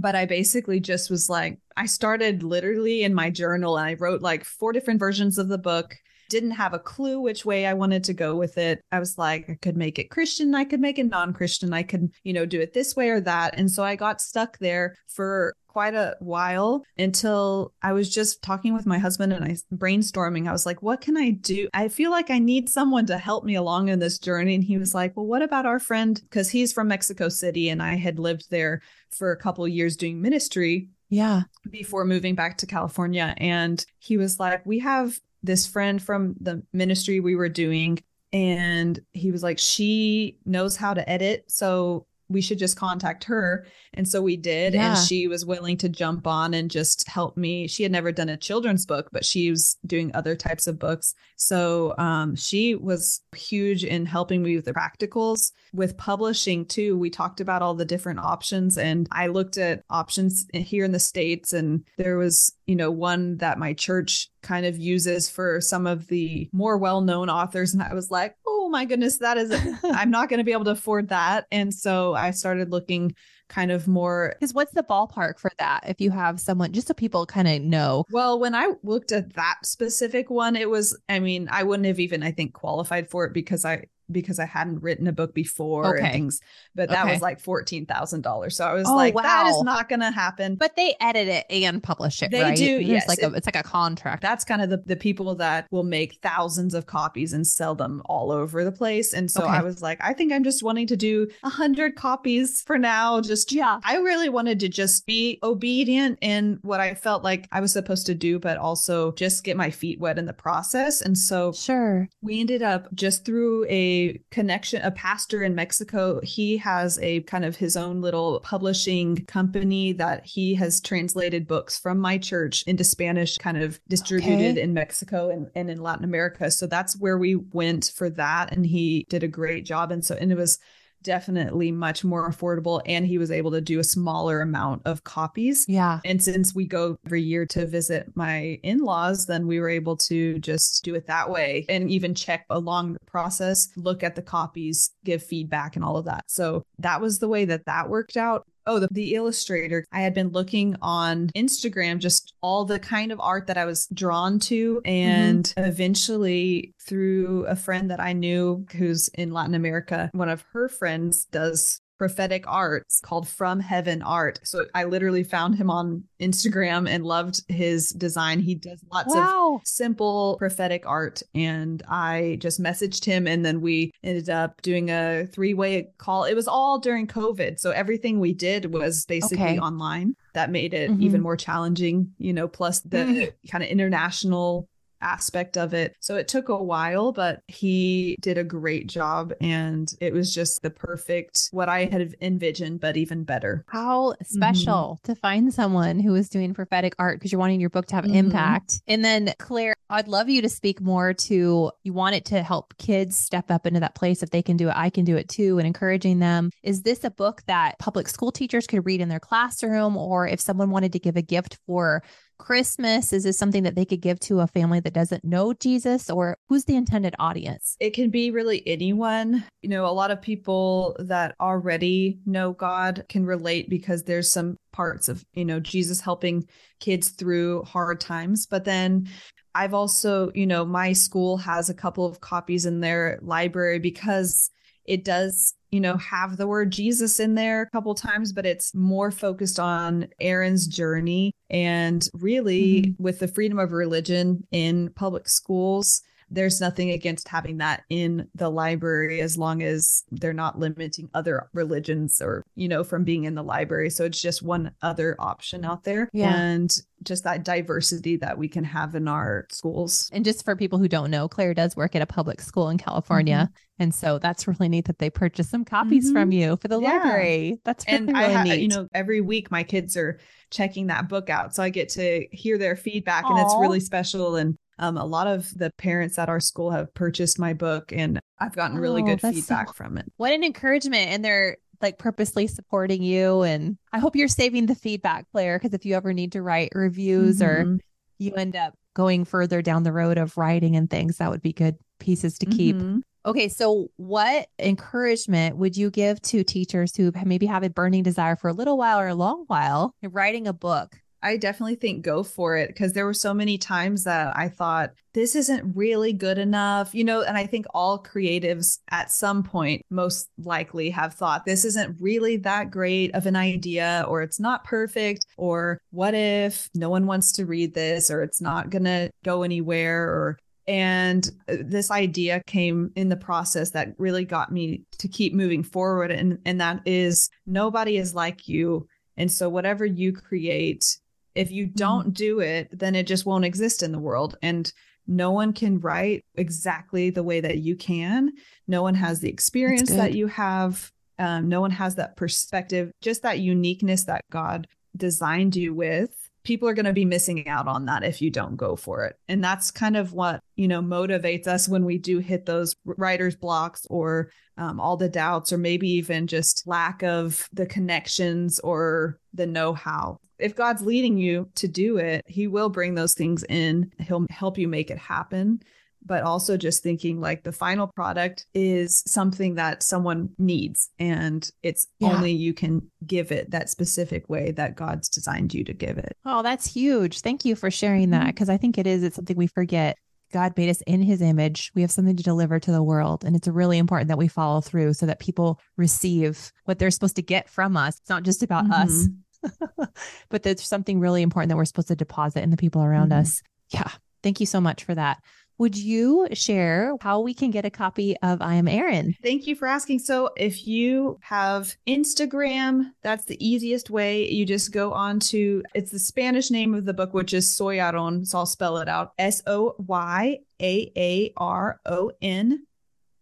but 0.00 0.14
I 0.14 0.26
basically 0.26 0.80
just 0.80 1.10
was 1.10 1.28
like, 1.28 1.58
I 1.76 1.86
started 1.86 2.42
literally 2.42 3.02
in 3.02 3.14
my 3.14 3.30
journal 3.30 3.78
and 3.78 3.88
I 3.88 3.94
wrote 3.94 4.22
like 4.22 4.44
four 4.44 4.72
different 4.72 5.00
versions 5.00 5.38
of 5.38 5.48
the 5.48 5.58
book. 5.58 5.94
Didn't 6.28 6.52
have 6.52 6.74
a 6.74 6.78
clue 6.78 7.20
which 7.20 7.44
way 7.44 7.66
I 7.66 7.74
wanted 7.74 8.02
to 8.04 8.12
go 8.12 8.36
with 8.36 8.58
it. 8.58 8.80
I 8.90 8.98
was 8.98 9.16
like, 9.16 9.48
I 9.48 9.54
could 9.54 9.76
make 9.76 9.98
it 9.98 10.10
Christian, 10.10 10.54
I 10.54 10.64
could 10.64 10.80
make 10.80 10.98
it 10.98 11.06
non 11.06 11.32
Christian, 11.32 11.72
I 11.72 11.82
could, 11.82 12.10
you 12.24 12.32
know, 12.32 12.46
do 12.46 12.60
it 12.60 12.72
this 12.72 12.96
way 12.96 13.10
or 13.10 13.20
that. 13.20 13.56
And 13.56 13.70
so 13.70 13.84
I 13.84 13.96
got 13.96 14.20
stuck 14.20 14.58
there 14.58 14.96
for 15.06 15.54
quite 15.76 15.92
a 15.94 16.16
while 16.20 16.82
until 16.96 17.74
I 17.82 17.92
was 17.92 18.08
just 18.08 18.40
talking 18.42 18.72
with 18.72 18.86
my 18.86 18.96
husband 18.98 19.34
and 19.34 19.44
I 19.44 19.56
brainstorming. 19.74 20.48
I 20.48 20.52
was 20.52 20.64
like, 20.64 20.80
what 20.80 21.02
can 21.02 21.18
I 21.18 21.32
do? 21.32 21.68
I 21.74 21.88
feel 21.88 22.10
like 22.10 22.30
I 22.30 22.38
need 22.38 22.70
someone 22.70 23.04
to 23.06 23.18
help 23.18 23.44
me 23.44 23.56
along 23.56 23.90
in 23.90 23.98
this 23.98 24.18
journey. 24.18 24.54
And 24.54 24.64
he 24.64 24.78
was 24.78 24.94
like, 24.94 25.14
well, 25.14 25.26
what 25.26 25.42
about 25.42 25.66
our 25.66 25.78
friend? 25.78 26.18
Because 26.22 26.48
he's 26.48 26.72
from 26.72 26.88
Mexico 26.88 27.28
City 27.28 27.68
and 27.68 27.82
I 27.82 27.96
had 27.96 28.18
lived 28.18 28.50
there 28.50 28.80
for 29.10 29.32
a 29.32 29.36
couple 29.36 29.66
of 29.66 29.70
years 29.70 29.98
doing 29.98 30.22
ministry 30.22 30.88
Yeah. 31.10 31.42
before 31.68 32.06
moving 32.06 32.34
back 32.34 32.56
to 32.58 32.66
California. 32.66 33.34
And 33.36 33.84
he 33.98 34.16
was 34.16 34.40
like, 34.40 34.64
We 34.64 34.78
have 34.78 35.20
this 35.42 35.66
friend 35.66 36.02
from 36.02 36.36
the 36.40 36.62
ministry 36.72 37.20
we 37.20 37.36
were 37.36 37.50
doing. 37.50 37.98
And 38.32 38.98
he 39.12 39.30
was 39.30 39.42
like, 39.42 39.58
She 39.58 40.38
knows 40.46 40.74
how 40.74 40.94
to 40.94 41.06
edit. 41.06 41.44
So 41.48 42.06
we 42.28 42.40
should 42.40 42.58
just 42.58 42.76
contact 42.76 43.24
her. 43.24 43.66
And 43.94 44.06
so 44.06 44.20
we 44.20 44.36
did. 44.36 44.74
Yeah. 44.74 44.90
And 44.90 45.06
she 45.06 45.28
was 45.28 45.46
willing 45.46 45.76
to 45.78 45.88
jump 45.88 46.26
on 46.26 46.54
and 46.54 46.70
just 46.70 47.08
help 47.08 47.36
me. 47.36 47.66
She 47.68 47.82
had 47.82 47.92
never 47.92 48.12
done 48.12 48.28
a 48.28 48.36
children's 48.36 48.84
book, 48.84 49.08
but 49.12 49.24
she 49.24 49.50
was 49.50 49.76
doing 49.86 50.10
other 50.14 50.34
types 50.34 50.66
of 50.66 50.78
books. 50.78 51.14
So 51.36 51.94
um, 51.98 52.34
she 52.34 52.74
was 52.74 53.20
huge 53.34 53.84
in 53.84 54.06
helping 54.06 54.42
me 54.42 54.56
with 54.56 54.64
the 54.64 54.74
practicals. 54.74 55.52
With 55.72 55.96
publishing, 55.96 56.66
too, 56.66 56.98
we 56.98 57.10
talked 57.10 57.40
about 57.40 57.62
all 57.62 57.74
the 57.74 57.84
different 57.84 58.20
options. 58.20 58.76
And 58.78 59.06
I 59.12 59.28
looked 59.28 59.56
at 59.56 59.82
options 59.90 60.46
here 60.52 60.84
in 60.84 60.92
the 60.92 60.98
States, 60.98 61.52
and 61.52 61.84
there 61.96 62.18
was, 62.18 62.52
you 62.66 62.76
know, 62.76 62.90
one 62.90 63.36
that 63.38 63.58
my 63.58 63.72
church 63.72 64.30
kind 64.42 64.64
of 64.64 64.78
uses 64.78 65.28
for 65.28 65.60
some 65.60 65.86
of 65.86 66.06
the 66.06 66.48
more 66.52 66.78
well 66.78 67.00
known 67.00 67.28
authors. 67.28 67.74
And 67.74 67.82
I 67.82 67.94
was 67.94 68.10
like, 68.10 68.36
oh 68.46 68.55
Oh 68.66 68.68
my 68.68 68.84
goodness, 68.84 69.18
that 69.18 69.38
is, 69.38 69.52
I'm 69.84 70.10
not 70.10 70.28
going 70.28 70.38
to 70.38 70.44
be 70.44 70.50
able 70.50 70.64
to 70.64 70.72
afford 70.72 71.10
that. 71.10 71.46
And 71.52 71.72
so 71.72 72.14
I 72.14 72.32
started 72.32 72.72
looking 72.72 73.14
kind 73.48 73.70
of 73.70 73.86
more 73.86 74.34
Because 74.40 74.54
what's 74.54 74.72
the 74.72 74.82
ballpark 74.82 75.38
for 75.38 75.52
that? 75.60 75.84
If 75.86 76.00
you 76.00 76.10
have 76.10 76.40
someone, 76.40 76.72
just 76.72 76.88
so 76.88 76.94
people 76.94 77.26
kind 77.26 77.46
of 77.46 77.62
know. 77.62 78.02
Well, 78.10 78.40
when 78.40 78.56
I 78.56 78.72
looked 78.82 79.12
at 79.12 79.34
that 79.34 79.58
specific 79.62 80.30
one, 80.30 80.56
it 80.56 80.68
was, 80.68 80.98
I 81.08 81.20
mean, 81.20 81.48
I 81.48 81.62
wouldn't 81.62 81.86
have 81.86 82.00
even, 82.00 82.24
I 82.24 82.32
think, 82.32 82.54
qualified 82.54 83.08
for 83.08 83.24
it 83.24 83.32
because 83.32 83.64
I, 83.64 83.84
because 84.10 84.38
I 84.38 84.44
hadn't 84.44 84.82
written 84.82 85.06
a 85.06 85.12
book 85.12 85.34
before 85.34 85.86
Okay. 85.96 86.04
and 86.04 86.12
things, 86.12 86.40
but 86.74 86.88
that 86.90 87.04
Okay. 87.04 87.12
was 87.12 87.22
like 87.22 87.42
$14,000. 87.42 88.52
So 88.52 88.66
I 88.66 88.72
was 88.74 88.86
Oh, 88.88 88.94
like, 88.96 89.14
that 89.14 89.46
is 89.48 89.62
not 89.62 89.88
going 89.88 90.00
to 90.00 90.10
happen. 90.10 90.56
But 90.56 90.76
they 90.76 90.94
edit 91.00 91.28
it 91.28 91.46
and 91.50 91.82
publish 91.82 92.22
it, 92.22 92.30
They 92.30 92.42
right? 92.42 92.56
do, 92.56 92.76
There's 92.78 92.88
yes. 92.88 93.08
Like 93.08 93.22
a, 93.22 93.32
it's 93.34 93.46
like 93.46 93.56
a 93.56 93.62
contract. 93.62 94.22
That's 94.22 94.44
kind 94.44 94.62
of 94.62 94.70
the, 94.70 94.78
the 94.86 94.96
people 94.96 95.34
that 95.36 95.66
will 95.70 95.84
make 95.84 96.18
thousands 96.22 96.74
of 96.74 96.86
copies 96.86 97.32
and 97.32 97.46
sell 97.46 97.74
them 97.74 98.02
all 98.06 98.30
over 98.30 98.64
the 98.64 98.72
place. 98.72 99.12
And 99.12 99.30
so 99.30 99.42
Okay. 99.44 99.52
I 99.52 99.62
was 99.62 99.82
like, 99.82 99.98
I 100.02 100.12
think 100.12 100.32
I'm 100.32 100.44
just 100.44 100.62
wanting 100.62 100.86
to 100.88 100.96
do 100.96 101.28
a 101.42 101.48
hundred 101.48 101.96
copies 101.96 102.62
for 102.62 102.78
now. 102.78 103.20
Just 103.20 103.52
yeah. 103.52 103.80
I 103.84 103.96
really 103.96 104.28
wanted 104.28 104.60
to 104.60 104.68
just 104.68 105.06
be 105.06 105.38
obedient 105.42 106.18
in 106.20 106.58
what 106.62 106.80
I 106.80 106.94
felt 106.94 107.22
like 107.24 107.48
I 107.52 107.60
was 107.60 107.72
supposed 107.72 108.06
to 108.06 108.14
do, 108.14 108.38
but 108.38 108.56
also 108.58 109.12
just 109.12 109.44
get 109.44 109.56
my 109.56 109.70
feet 109.70 109.98
wet 110.00 110.18
in 110.18 110.26
the 110.26 110.32
process. 110.32 111.00
And 111.00 111.16
so 111.16 111.52
Sure. 111.52 112.08
we 112.22 112.40
ended 112.40 112.62
up 112.62 112.92
just 112.94 113.24
through 113.24 113.66
a 113.68 113.95
a 113.96 114.20
connection, 114.30 114.82
a 114.82 114.90
pastor 114.90 115.42
in 115.42 115.54
Mexico. 115.54 116.20
He 116.22 116.56
has 116.58 116.98
a 117.00 117.20
kind 117.22 117.44
of 117.44 117.56
his 117.56 117.76
own 117.76 118.00
little 118.00 118.40
publishing 118.40 119.24
company 119.26 119.92
that 119.92 120.24
he 120.26 120.54
has 120.54 120.80
translated 120.80 121.46
books 121.46 121.78
from 121.78 121.98
my 121.98 122.18
church 122.18 122.62
into 122.66 122.84
Spanish, 122.84 123.38
kind 123.38 123.62
of 123.62 123.80
distributed 123.88 124.52
okay. 124.52 124.60
in 124.60 124.74
Mexico 124.74 125.30
and, 125.30 125.50
and 125.54 125.70
in 125.70 125.82
Latin 125.82 126.04
America. 126.04 126.50
So 126.50 126.66
that's 126.66 126.98
where 126.98 127.18
we 127.18 127.36
went 127.36 127.92
for 127.94 128.10
that. 128.10 128.52
And 128.52 128.66
he 128.66 129.06
did 129.08 129.22
a 129.22 129.28
great 129.28 129.64
job. 129.64 129.90
And 129.90 130.04
so, 130.04 130.14
and 130.14 130.32
it 130.32 130.36
was 130.36 130.58
definitely 131.02 131.70
much 131.70 132.04
more 132.04 132.28
affordable 132.28 132.80
and 132.86 133.06
he 133.06 133.18
was 133.18 133.30
able 133.30 133.50
to 133.52 133.60
do 133.60 133.78
a 133.78 133.84
smaller 133.84 134.40
amount 134.40 134.82
of 134.84 135.04
copies. 135.04 135.64
Yeah. 135.68 136.00
And 136.04 136.22
since 136.22 136.54
we 136.54 136.66
go 136.66 136.96
every 137.06 137.22
year 137.22 137.46
to 137.46 137.66
visit 137.66 138.10
my 138.14 138.58
in-laws, 138.62 139.26
then 139.26 139.46
we 139.46 139.60
were 139.60 139.68
able 139.68 139.96
to 139.98 140.38
just 140.40 140.84
do 140.84 140.94
it 140.94 141.06
that 141.06 141.30
way 141.30 141.64
and 141.68 141.90
even 141.90 142.14
check 142.14 142.44
along 142.50 142.94
the 142.94 143.00
process, 143.06 143.68
look 143.76 144.02
at 144.02 144.16
the 144.16 144.22
copies, 144.22 144.90
give 145.04 145.22
feedback 145.22 145.76
and 145.76 145.84
all 145.84 145.96
of 145.96 146.04
that. 146.06 146.24
So 146.28 146.64
that 146.78 147.00
was 147.00 147.18
the 147.18 147.28
way 147.28 147.44
that 147.44 147.66
that 147.66 147.88
worked 147.88 148.16
out 148.16 148.46
oh, 148.66 148.78
the, 148.78 148.88
the 148.90 149.14
illustrator. 149.14 149.84
I 149.92 150.00
had 150.00 150.14
been 150.14 150.30
looking 150.30 150.76
on 150.82 151.30
Instagram, 151.36 151.98
just 151.98 152.34
all 152.42 152.64
the 152.64 152.78
kind 152.78 153.12
of 153.12 153.20
art 153.20 153.46
that 153.46 153.58
I 153.58 153.64
was 153.64 153.86
drawn 153.88 154.38
to. 154.40 154.80
And 154.84 155.44
mm-hmm. 155.44 155.68
eventually, 155.68 156.74
through 156.86 157.46
a 157.46 157.56
friend 157.56 157.90
that 157.90 158.00
I 158.00 158.12
knew 158.12 158.66
who's 158.72 159.08
in 159.08 159.32
Latin 159.32 159.54
America, 159.54 160.10
one 160.12 160.28
of 160.28 160.44
her 160.52 160.68
friends 160.68 161.26
does 161.26 161.80
prophetic 161.98 162.44
arts 162.46 163.00
called 163.00 163.28
From 163.28 163.60
Heaven 163.60 164.02
Art. 164.02 164.40
So 164.44 164.66
I 164.74 164.84
literally 164.84 165.24
found 165.24 165.56
him 165.56 165.70
on 165.70 166.04
Instagram 166.20 166.88
and 166.88 167.04
loved 167.04 167.42
his 167.48 167.90
design. 167.90 168.40
He 168.40 168.54
does 168.54 168.82
lots 168.92 169.14
wow. 169.14 169.56
of 169.56 169.66
simple 169.66 170.36
prophetic 170.38 170.84
art. 170.86 171.22
And 171.34 171.82
I 171.88 172.38
just 172.40 172.60
messaged 172.60 173.04
him 173.04 173.26
and 173.26 173.44
then 173.44 173.60
we 173.60 173.92
ended 174.02 174.30
up 174.30 174.60
doing 174.62 174.90
a 174.90 175.26
three 175.32 175.54
way 175.54 175.88
call. 175.98 176.24
It 176.24 176.34
was 176.34 176.48
all 176.48 176.78
during 176.78 177.06
COVID. 177.06 177.58
So 177.58 177.70
everything 177.70 178.20
we 178.20 178.34
did 178.34 178.72
was 178.72 179.04
basically 179.06 179.44
okay. 179.44 179.58
online. 179.58 180.14
That 180.34 180.50
made 180.50 180.74
it 180.74 180.90
mm-hmm. 180.90 181.02
even 181.02 181.22
more 181.22 181.36
challenging, 181.36 182.12
you 182.18 182.32
know, 182.32 182.46
plus 182.46 182.80
the 182.80 182.98
mm. 182.98 183.32
kind 183.50 183.64
of 183.64 183.70
international 183.70 184.68
aspect 185.00 185.56
of 185.56 185.74
it. 185.74 185.96
So 186.00 186.16
it 186.16 186.28
took 186.28 186.48
a 186.48 186.62
while, 186.62 187.12
but 187.12 187.42
he 187.48 188.16
did 188.20 188.38
a 188.38 188.44
great 188.44 188.86
job 188.86 189.32
and 189.40 189.92
it 190.00 190.12
was 190.12 190.34
just 190.34 190.62
the 190.62 190.70
perfect 190.70 191.48
what 191.52 191.68
I 191.68 191.84
had 191.84 192.14
envisioned, 192.20 192.80
but 192.80 192.96
even 192.96 193.24
better. 193.24 193.64
How 193.68 194.14
special 194.22 194.98
mm-hmm. 195.00 195.12
to 195.12 195.20
find 195.20 195.52
someone 195.52 196.00
who 196.00 196.14
is 196.14 196.28
doing 196.28 196.54
prophetic 196.54 196.94
art 196.98 197.18
because 197.18 197.32
you're 197.32 197.38
wanting 197.38 197.60
your 197.60 197.70
book 197.70 197.86
to 197.86 197.94
have 197.94 198.04
mm-hmm. 198.04 198.16
impact. 198.16 198.80
And 198.86 199.04
then 199.04 199.32
Claire, 199.38 199.74
I'd 199.88 200.08
love 200.08 200.28
you 200.28 200.42
to 200.42 200.48
speak 200.48 200.80
more 200.80 201.12
to 201.14 201.70
you 201.82 201.92
want 201.92 202.16
it 202.16 202.24
to 202.26 202.42
help 202.42 202.76
kids 202.78 203.16
step 203.16 203.50
up 203.50 203.66
into 203.66 203.80
that 203.80 203.94
place 203.94 204.22
if 204.22 204.30
they 204.30 204.42
can 204.42 204.56
do 204.56 204.68
it, 204.68 204.74
I 204.76 204.90
can 204.90 205.04
do 205.04 205.16
it 205.16 205.28
too, 205.28 205.58
and 205.58 205.66
encouraging 205.66 206.18
them. 206.18 206.50
Is 206.62 206.82
this 206.82 207.04
a 207.04 207.10
book 207.10 207.42
that 207.46 207.78
public 207.78 208.08
school 208.08 208.32
teachers 208.32 208.66
could 208.66 208.84
read 208.84 209.00
in 209.00 209.08
their 209.08 209.20
classroom 209.20 209.96
or 209.96 210.26
if 210.26 210.40
someone 210.40 210.70
wanted 210.70 210.92
to 210.92 210.98
give 210.98 211.16
a 211.16 211.22
gift 211.22 211.58
for 211.66 212.02
Christmas? 212.38 213.12
Is 213.12 213.24
this 213.24 213.38
something 213.38 213.62
that 213.64 213.74
they 213.74 213.84
could 213.84 214.00
give 214.00 214.20
to 214.20 214.40
a 214.40 214.46
family 214.46 214.80
that 214.80 214.92
doesn't 214.92 215.24
know 215.24 215.52
Jesus 215.52 216.08
or 216.10 216.36
who's 216.48 216.64
the 216.64 216.76
intended 216.76 217.14
audience? 217.18 217.76
It 217.80 217.90
can 217.90 218.10
be 218.10 218.30
really 218.30 218.62
anyone. 218.66 219.44
You 219.62 219.68
know, 219.70 219.86
a 219.86 219.92
lot 219.92 220.10
of 220.10 220.22
people 220.22 220.96
that 221.00 221.34
already 221.40 222.18
know 222.26 222.52
God 222.52 223.04
can 223.08 223.26
relate 223.26 223.68
because 223.68 224.04
there's 224.04 224.30
some 224.30 224.56
parts 224.72 225.08
of, 225.08 225.24
you 225.32 225.44
know, 225.44 225.60
Jesus 225.60 226.00
helping 226.00 226.46
kids 226.80 227.08
through 227.08 227.62
hard 227.64 228.00
times. 228.00 228.46
But 228.46 228.64
then 228.64 229.08
I've 229.54 229.74
also, 229.74 230.30
you 230.34 230.46
know, 230.46 230.64
my 230.64 230.92
school 230.92 231.38
has 231.38 231.70
a 231.70 231.74
couple 231.74 232.06
of 232.06 232.20
copies 232.20 232.66
in 232.66 232.80
their 232.80 233.18
library 233.22 233.78
because 233.78 234.50
it 234.84 235.04
does 235.04 235.54
you 235.76 235.80
know, 235.82 235.98
have 235.98 236.38
the 236.38 236.46
word 236.46 236.72
Jesus 236.72 237.20
in 237.20 237.34
there 237.34 237.60
a 237.60 237.68
couple 237.68 237.94
times, 237.94 238.32
but 238.32 238.46
it's 238.46 238.74
more 238.74 239.10
focused 239.10 239.60
on 239.60 240.08
Aaron's 240.20 240.66
journey. 240.66 241.34
And 241.50 242.08
really, 242.14 242.80
mm-hmm. 242.80 243.02
with 243.02 243.18
the 243.18 243.28
freedom 243.28 243.58
of 243.58 243.72
religion 243.72 244.46
in 244.52 244.88
public 244.96 245.28
schools, 245.28 246.00
there's 246.30 246.60
nothing 246.60 246.90
against 246.90 247.28
having 247.28 247.58
that 247.58 247.84
in 247.88 248.28
the 248.34 248.48
library 248.48 249.20
as 249.20 249.38
long 249.38 249.62
as 249.62 250.04
they're 250.10 250.32
not 250.32 250.58
limiting 250.58 251.08
other 251.14 251.48
religions 251.52 252.20
or 252.20 252.44
you 252.54 252.68
know 252.68 252.82
from 252.82 253.04
being 253.04 253.24
in 253.24 253.34
the 253.34 253.42
library 253.42 253.90
so 253.90 254.04
it's 254.04 254.20
just 254.20 254.42
one 254.42 254.70
other 254.82 255.16
option 255.18 255.64
out 255.64 255.84
there 255.84 256.08
yeah. 256.12 256.34
and 256.34 256.78
just 257.02 257.24
that 257.24 257.44
diversity 257.44 258.16
that 258.16 258.36
we 258.36 258.48
can 258.48 258.64
have 258.64 258.94
in 258.94 259.06
our 259.06 259.46
schools 259.50 260.10
and 260.12 260.24
just 260.24 260.44
for 260.44 260.56
people 260.56 260.78
who 260.78 260.88
don't 260.88 261.10
know 261.10 261.28
claire 261.28 261.54
does 261.54 261.76
work 261.76 261.94
at 261.94 262.02
a 262.02 262.06
public 262.06 262.40
school 262.40 262.68
in 262.68 262.78
california 262.78 263.48
mm-hmm. 263.48 263.82
and 263.82 263.94
so 263.94 264.18
that's 264.18 264.48
really 264.48 264.68
neat 264.68 264.86
that 264.86 264.98
they 264.98 265.10
purchased 265.10 265.50
some 265.50 265.64
copies 265.64 266.06
mm-hmm. 266.06 266.14
from 266.14 266.32
you 266.32 266.56
for 266.56 266.68
the 266.68 266.80
yeah. 266.80 266.94
library 266.94 267.60
that's 267.64 267.86
really, 267.86 267.98
and 267.98 268.08
really 268.08 268.24
I 268.24 268.32
ha- 268.32 268.42
neat 268.42 268.60
you 268.60 268.68
know 268.68 268.88
every 268.94 269.20
week 269.20 269.50
my 269.50 269.62
kids 269.62 269.96
are 269.96 270.18
checking 270.50 270.88
that 270.88 271.08
book 271.08 271.30
out 271.30 271.54
so 271.54 271.62
i 271.62 271.70
get 271.70 271.88
to 271.90 272.26
hear 272.32 272.58
their 272.58 272.76
feedback 272.76 273.24
Aww. 273.24 273.30
and 273.30 273.40
it's 273.40 273.54
really 273.60 273.80
special 273.80 274.36
and 274.36 274.56
um, 274.78 274.96
a 274.96 275.04
lot 275.04 275.26
of 275.26 275.56
the 275.56 275.70
parents 275.78 276.18
at 276.18 276.28
our 276.28 276.40
school 276.40 276.70
have 276.70 276.92
purchased 276.94 277.38
my 277.38 277.54
book 277.54 277.92
and 277.92 278.20
I've 278.38 278.54
gotten 278.54 278.78
really 278.78 279.02
oh, 279.02 279.06
good 279.06 279.20
feedback 279.20 279.68
so, 279.68 279.72
from 279.72 279.96
it. 279.96 280.12
What 280.16 280.32
an 280.32 280.44
encouragement. 280.44 281.08
And 281.08 281.24
they're 281.24 281.56
like 281.80 281.98
purposely 281.98 282.46
supporting 282.46 283.02
you. 283.02 283.42
And 283.42 283.78
I 283.92 283.98
hope 283.98 284.16
you're 284.16 284.28
saving 284.28 284.66
the 284.66 284.74
feedback, 284.74 285.26
Claire, 285.32 285.58
because 285.58 285.74
if 285.74 285.84
you 285.84 285.94
ever 285.94 286.12
need 286.12 286.32
to 286.32 286.42
write 286.42 286.70
reviews 286.74 287.40
mm-hmm. 287.40 287.74
or 287.74 287.78
you 288.18 288.32
end 288.34 288.56
up 288.56 288.74
going 288.94 289.24
further 289.24 289.62
down 289.62 289.82
the 289.82 289.92
road 289.92 290.18
of 290.18 290.36
writing 290.36 290.76
and 290.76 290.90
things, 290.90 291.18
that 291.18 291.30
would 291.30 291.42
be 291.42 291.52
good 291.52 291.76
pieces 291.98 292.38
to 292.38 292.46
keep. 292.46 292.76
Mm-hmm. 292.76 292.98
Okay, 293.24 293.48
so 293.48 293.88
what 293.96 294.46
encouragement 294.58 295.56
would 295.56 295.76
you 295.76 295.90
give 295.90 296.22
to 296.22 296.44
teachers 296.44 296.94
who 296.94 297.10
maybe 297.24 297.46
have 297.46 297.64
a 297.64 297.70
burning 297.70 298.04
desire 298.04 298.36
for 298.36 298.48
a 298.48 298.52
little 298.52 298.78
while 298.78 299.00
or 299.00 299.08
a 299.08 299.14
long 299.14 299.44
while 299.48 299.94
writing 300.02 300.46
a 300.46 300.52
book 300.52 300.96
I 301.26 301.36
definitely 301.36 301.74
think 301.74 302.04
go 302.04 302.22
for 302.22 302.56
it 302.56 302.68
because 302.68 302.92
there 302.92 303.04
were 303.04 303.12
so 303.12 303.34
many 303.34 303.58
times 303.58 304.04
that 304.04 304.36
I 304.36 304.48
thought 304.48 304.92
this 305.12 305.34
isn't 305.34 305.74
really 305.74 306.12
good 306.12 306.38
enough, 306.38 306.94
you 306.94 307.02
know, 307.02 307.22
and 307.22 307.36
I 307.36 307.46
think 307.46 307.66
all 307.74 308.00
creatives 308.00 308.78
at 308.92 309.10
some 309.10 309.42
point 309.42 309.82
most 309.90 310.28
likely 310.38 310.88
have 310.90 311.14
thought 311.14 311.44
this 311.44 311.64
isn't 311.64 312.00
really 312.00 312.36
that 312.38 312.70
great 312.70 313.12
of 313.12 313.26
an 313.26 313.34
idea 313.34 314.04
or 314.08 314.22
it's 314.22 314.38
not 314.38 314.62
perfect 314.62 315.26
or 315.36 315.80
what 315.90 316.14
if 316.14 316.68
no 316.74 316.90
one 316.90 317.06
wants 317.06 317.32
to 317.32 317.44
read 317.44 317.74
this 317.74 318.08
or 318.08 318.22
it's 318.22 318.40
not 318.40 318.70
going 318.70 318.84
to 318.84 319.10
go 319.24 319.42
anywhere 319.42 320.04
or 320.04 320.38
and 320.68 321.30
uh, 321.48 321.56
this 321.60 321.90
idea 321.90 322.40
came 322.46 322.90
in 322.94 323.08
the 323.08 323.16
process 323.16 323.70
that 323.70 323.94
really 323.98 324.24
got 324.24 324.52
me 324.52 324.82
to 324.98 325.08
keep 325.08 325.34
moving 325.34 325.62
forward 325.62 326.10
and 326.10 326.38
and 326.44 326.60
that 326.60 326.80
is 326.84 327.30
nobody 327.46 327.96
is 327.96 328.14
like 328.14 328.46
you 328.46 328.86
and 329.16 329.30
so 329.30 329.48
whatever 329.48 329.84
you 329.84 330.12
create 330.12 330.98
if 331.36 331.50
you 331.50 331.66
mm-hmm. 331.66 331.76
don't 331.76 332.14
do 332.14 332.40
it, 332.40 332.68
then 332.76 332.94
it 332.94 333.06
just 333.06 333.26
won't 333.26 333.44
exist 333.44 333.82
in 333.82 333.92
the 333.92 333.98
world. 333.98 334.36
And 334.42 334.72
no 335.06 335.30
one 335.30 335.52
can 335.52 335.78
write 335.78 336.24
exactly 336.34 337.10
the 337.10 337.22
way 337.22 337.40
that 337.40 337.58
you 337.58 337.76
can. 337.76 338.32
No 338.66 338.82
one 338.82 338.94
has 338.94 339.20
the 339.20 339.28
experience 339.28 339.90
that 339.90 340.14
you 340.14 340.26
have. 340.26 340.90
Um, 341.18 341.48
no 341.48 341.60
one 341.60 341.70
has 341.70 341.94
that 341.94 342.16
perspective, 342.16 342.90
just 343.00 343.22
that 343.22 343.38
uniqueness 343.38 344.04
that 344.04 344.22
God 344.30 344.66
designed 344.96 345.54
you 345.54 345.74
with. 345.74 346.10
People 346.42 346.68
are 346.68 346.74
going 346.74 346.86
to 346.86 346.92
be 346.92 347.04
missing 347.04 347.48
out 347.48 347.66
on 347.68 347.86
that 347.86 348.04
if 348.04 348.20
you 348.20 348.30
don't 348.30 348.56
go 348.56 348.76
for 348.76 349.04
it. 349.04 349.16
And 349.28 349.42
that's 349.42 349.70
kind 349.70 349.96
of 349.96 350.12
what, 350.12 350.40
you 350.56 350.68
know, 350.68 350.80
motivates 350.80 351.46
us 351.46 351.68
when 351.68 351.84
we 351.84 351.98
do 351.98 352.18
hit 352.18 352.46
those 352.46 352.74
writer's 352.84 353.36
blocks 353.36 353.86
or 353.90 354.30
um, 354.56 354.80
all 354.80 354.96
the 354.96 355.08
doubts, 355.08 355.52
or 355.52 355.58
maybe 355.58 355.88
even 355.88 356.26
just 356.26 356.66
lack 356.66 357.02
of 357.02 357.48
the 357.52 357.66
connections 357.66 358.60
or 358.60 359.18
the 359.34 359.46
know 359.46 359.72
how 359.72 360.18
if 360.38 360.54
God's 360.54 360.82
leading 360.82 361.18
you 361.18 361.48
to 361.56 361.68
do 361.68 361.98
it, 361.98 362.22
He 362.26 362.46
will 362.46 362.68
bring 362.68 362.94
those 362.94 363.14
things 363.14 363.44
in. 363.44 363.92
He'll 363.98 364.26
help 364.30 364.58
you 364.58 364.68
make 364.68 364.90
it 364.90 364.98
happen. 364.98 365.62
But 366.04 366.22
also 366.22 366.56
just 366.56 366.84
thinking 366.84 367.20
like 367.20 367.42
the 367.42 367.50
final 367.50 367.88
product 367.88 368.46
is 368.54 369.02
something 369.08 369.56
that 369.56 369.82
someone 369.82 370.28
needs 370.38 370.88
and 371.00 371.50
it's 371.64 371.88
yeah. 371.98 372.14
only 372.14 372.30
you 372.30 372.54
can 372.54 372.88
give 373.04 373.32
it 373.32 373.50
that 373.50 373.68
specific 373.70 374.28
way 374.28 374.52
that 374.52 374.76
God's 374.76 375.08
designed 375.08 375.52
you 375.52 375.64
to 375.64 375.72
give 375.72 375.98
it. 375.98 376.16
Oh, 376.24 376.42
that's 376.42 376.72
huge. 376.72 377.22
Thank 377.22 377.44
you 377.44 377.56
for 377.56 377.72
sharing 377.72 378.10
that 378.10 378.26
because 378.26 378.46
mm-hmm. 378.46 378.54
I 378.54 378.58
think 378.58 378.78
it 378.78 378.86
is. 378.86 379.02
It's 379.02 379.16
something 379.16 379.36
we 379.36 379.48
forget. 379.48 379.96
God 380.32 380.56
made 380.56 380.70
us 380.70 380.80
in 380.82 381.02
his 381.02 381.22
image. 381.22 381.72
We 381.74 381.82
have 381.82 381.90
something 381.90 382.16
to 382.16 382.22
deliver 382.22 382.58
to 382.60 382.72
the 382.72 382.82
world. 382.82 383.24
And 383.24 383.36
it's 383.36 383.48
really 383.48 383.78
important 383.78 384.08
that 384.08 384.18
we 384.18 384.28
follow 384.28 384.60
through 384.60 384.94
so 384.94 385.06
that 385.06 385.18
people 385.18 385.60
receive 385.76 386.52
what 386.64 386.78
they're 386.78 386.90
supposed 386.90 387.16
to 387.16 387.22
get 387.22 387.48
from 387.48 387.76
us. 387.76 387.98
It's 387.98 388.10
not 388.10 388.22
just 388.22 388.42
about 388.42 388.64
mm-hmm. 388.64 388.72
us, 388.72 389.08
but 390.28 390.42
there's 390.42 390.62
something 390.62 391.00
really 391.00 391.22
important 391.22 391.50
that 391.50 391.56
we're 391.56 391.64
supposed 391.64 391.88
to 391.88 391.96
deposit 391.96 392.42
in 392.42 392.50
the 392.50 392.56
people 392.56 392.82
around 392.82 393.10
mm-hmm. 393.10 393.20
us. 393.20 393.42
Yeah. 393.70 393.90
Thank 394.22 394.40
you 394.40 394.46
so 394.46 394.60
much 394.60 394.84
for 394.84 394.94
that. 394.94 395.22
Would 395.58 395.76
you 395.76 396.28
share 396.32 396.92
how 397.00 397.20
we 397.20 397.32
can 397.32 397.50
get 397.50 397.64
a 397.64 397.70
copy 397.70 398.14
of 398.22 398.42
I 398.42 398.56
Am 398.56 398.68
Aaron? 398.68 399.14
Thank 399.22 399.46
you 399.46 399.56
for 399.56 399.66
asking. 399.66 400.00
So, 400.00 400.30
if 400.36 400.66
you 400.66 401.18
have 401.22 401.74
Instagram, 401.86 402.90
that's 403.02 403.24
the 403.24 403.42
easiest 403.46 403.88
way. 403.88 404.30
You 404.30 404.44
just 404.44 404.70
go 404.70 404.92
on 404.92 405.18
to 405.20 405.62
it's 405.74 405.90
the 405.90 405.98
Spanish 405.98 406.50
name 406.50 406.74
of 406.74 406.84
the 406.84 406.92
book, 406.92 407.14
which 407.14 407.32
is 407.32 407.50
Soy 407.50 407.80
Aaron. 407.80 408.26
So 408.26 408.38
I'll 408.38 408.46
spell 408.46 408.78
it 408.78 408.88
out 408.88 409.12
S 409.18 409.42
O 409.46 409.74
Y 409.78 410.40
A 410.60 410.92
A 410.94 411.32
R 411.38 411.80
O 411.86 412.12
N 412.20 412.66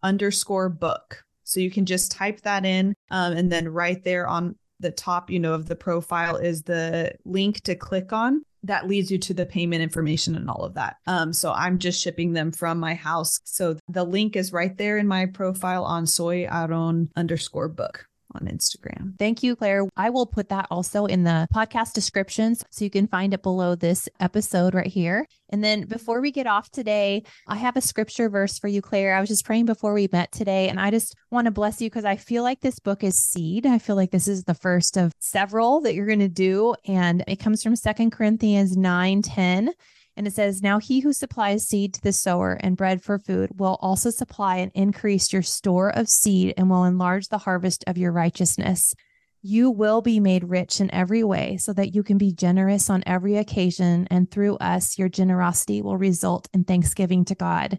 underscore 0.03 0.68
book. 0.68 1.22
So 1.44 1.61
you 1.61 1.70
can 1.70 1.87
just 1.87 2.11
type 2.11 2.40
that 2.40 2.64
in. 2.64 2.94
Um, 3.11 3.35
and 3.35 3.53
then 3.53 3.68
right 3.68 4.03
there 4.03 4.27
on 4.27 4.57
the 4.85 4.92
top, 4.92 5.31
you 5.31 5.40
know, 5.40 5.55
of 5.55 5.66
the 5.66 5.75
profile 5.75 6.37
is 6.37 6.62
the 6.62 7.12
link 7.25 7.62
to 7.62 7.75
click 7.75 8.12
on 8.12 8.42
that 8.62 8.87
leads 8.87 9.11
you 9.11 9.18
to 9.18 9.35
the 9.35 9.44
payment 9.44 9.83
information 9.83 10.35
and 10.37 10.49
all 10.49 10.64
of 10.64 10.75
that. 10.75 10.97
Um, 11.07 11.33
so 11.33 11.53
I'm 11.53 11.79
just 11.79 12.01
shipping 12.01 12.33
them 12.33 12.51
from 12.53 12.79
my 12.79 12.94
house. 12.94 13.40
So 13.44 13.77
the 13.88 14.05
link 14.05 14.37
is 14.37 14.53
right 14.53 14.77
there 14.77 14.97
in 14.97 15.07
my 15.07 15.27
profile 15.27 15.85
on 15.85 16.07
soy 16.07 16.47
aaron 16.51 17.11
underscore 17.16 17.68
book 17.68 18.07
on 18.35 18.49
Instagram. 18.49 19.18
Thank 19.18 19.42
you, 19.42 19.57
Claire. 19.57 19.87
I 19.97 20.11
will 20.11 20.27
put 20.27 20.49
that 20.49 20.66
also 20.70 21.07
in 21.07 21.25
the 21.25 21.47
podcast 21.55 21.92
descriptions 21.92 22.64
so 22.70 22.85
you 22.85 22.90
can 22.90 23.07
find 23.07 23.35
it 23.35 23.42
below 23.42 23.75
this 23.75 24.09
episode 24.20 24.75
right 24.75 24.87
here. 24.87 25.27
And 25.51 25.62
then 25.62 25.87
before 25.87 26.20
we 26.20 26.33
get 26.33 26.47
off 26.47 26.70
today, 26.70 27.23
I 27.47 27.57
have 27.57 27.77
a 27.77 27.81
scripture 27.81 28.29
verse 28.29 28.59
for 28.59 28.68
you, 28.68 28.83
Claire. 28.83 29.14
I 29.14 29.20
was 29.20 29.29
just 29.29 29.44
praying 29.44 29.66
before 29.66 29.94
we 29.94 30.09
met 30.11 30.33
today, 30.33 30.68
and 30.68 30.81
I 30.81 30.90
just 30.90 31.14
want 31.31 31.47
to 31.47 31.51
bless 31.51 31.81
you 31.81 31.88
because 31.88 32.05
I 32.05 32.16
feel 32.16 32.42
like 32.42 32.61
this 32.61 32.79
book 32.79 33.05
is 33.05 33.18
seed. 33.18 33.66
I 33.66 33.79
feel 33.79 33.97
like 33.97 34.11
this 34.11 34.29
is 34.29 34.44
the 34.44 34.55
first 34.55 34.97
of 34.97 35.12
several 35.18 35.81
that 35.83 35.94
you're 35.94 36.07
going 36.07 36.18
to 36.18 36.29
do. 36.29 36.75
And 36.87 37.23
it 37.29 37.37
comes 37.37 37.62
from 37.62 37.77
Second 37.77 38.11
Corinthians 38.11 38.77
9 38.77 39.23
10. 39.23 39.73
And 40.16 40.27
it 40.27 40.33
says, 40.33 40.62
Now 40.62 40.79
he 40.79 41.00
who 41.00 41.12
supplies 41.12 41.66
seed 41.66 41.94
to 41.94 42.03
the 42.03 42.12
sower 42.12 42.53
and 42.61 42.77
bread 42.77 43.03
for 43.03 43.18
food 43.18 43.59
will 43.59 43.79
also 43.81 44.11
supply 44.11 44.59
and 44.59 44.70
increase 44.74 45.33
your 45.33 45.42
store 45.42 45.90
of 45.90 46.09
seed 46.09 46.55
and 46.57 46.70
will 46.70 46.85
enlarge 46.85 47.29
the 47.29 47.38
harvest 47.38 47.85
of 47.87 47.98
your 47.98 48.12
righteousness. 48.12 48.94
You 49.42 49.70
will 49.70 50.00
be 50.00 50.20
made 50.20 50.44
rich 50.44 50.81
in 50.81 50.90
every 50.94 51.22
way 51.24 51.59
so 51.59 51.72
that 51.74 51.94
you 51.94 52.03
can 52.03 52.16
be 52.16 52.33
generous 52.33 52.88
on 52.88 53.03
every 53.07 53.37
occasion. 53.37 54.07
And 54.11 54.31
through 54.31 54.57
us, 54.57 54.98
your 54.98 55.09
generosity 55.09 55.83
will 55.83 55.98
result 55.98 56.48
in 56.55 56.64
thanksgiving 56.64 57.24
to 57.27 57.35
God. 57.35 57.79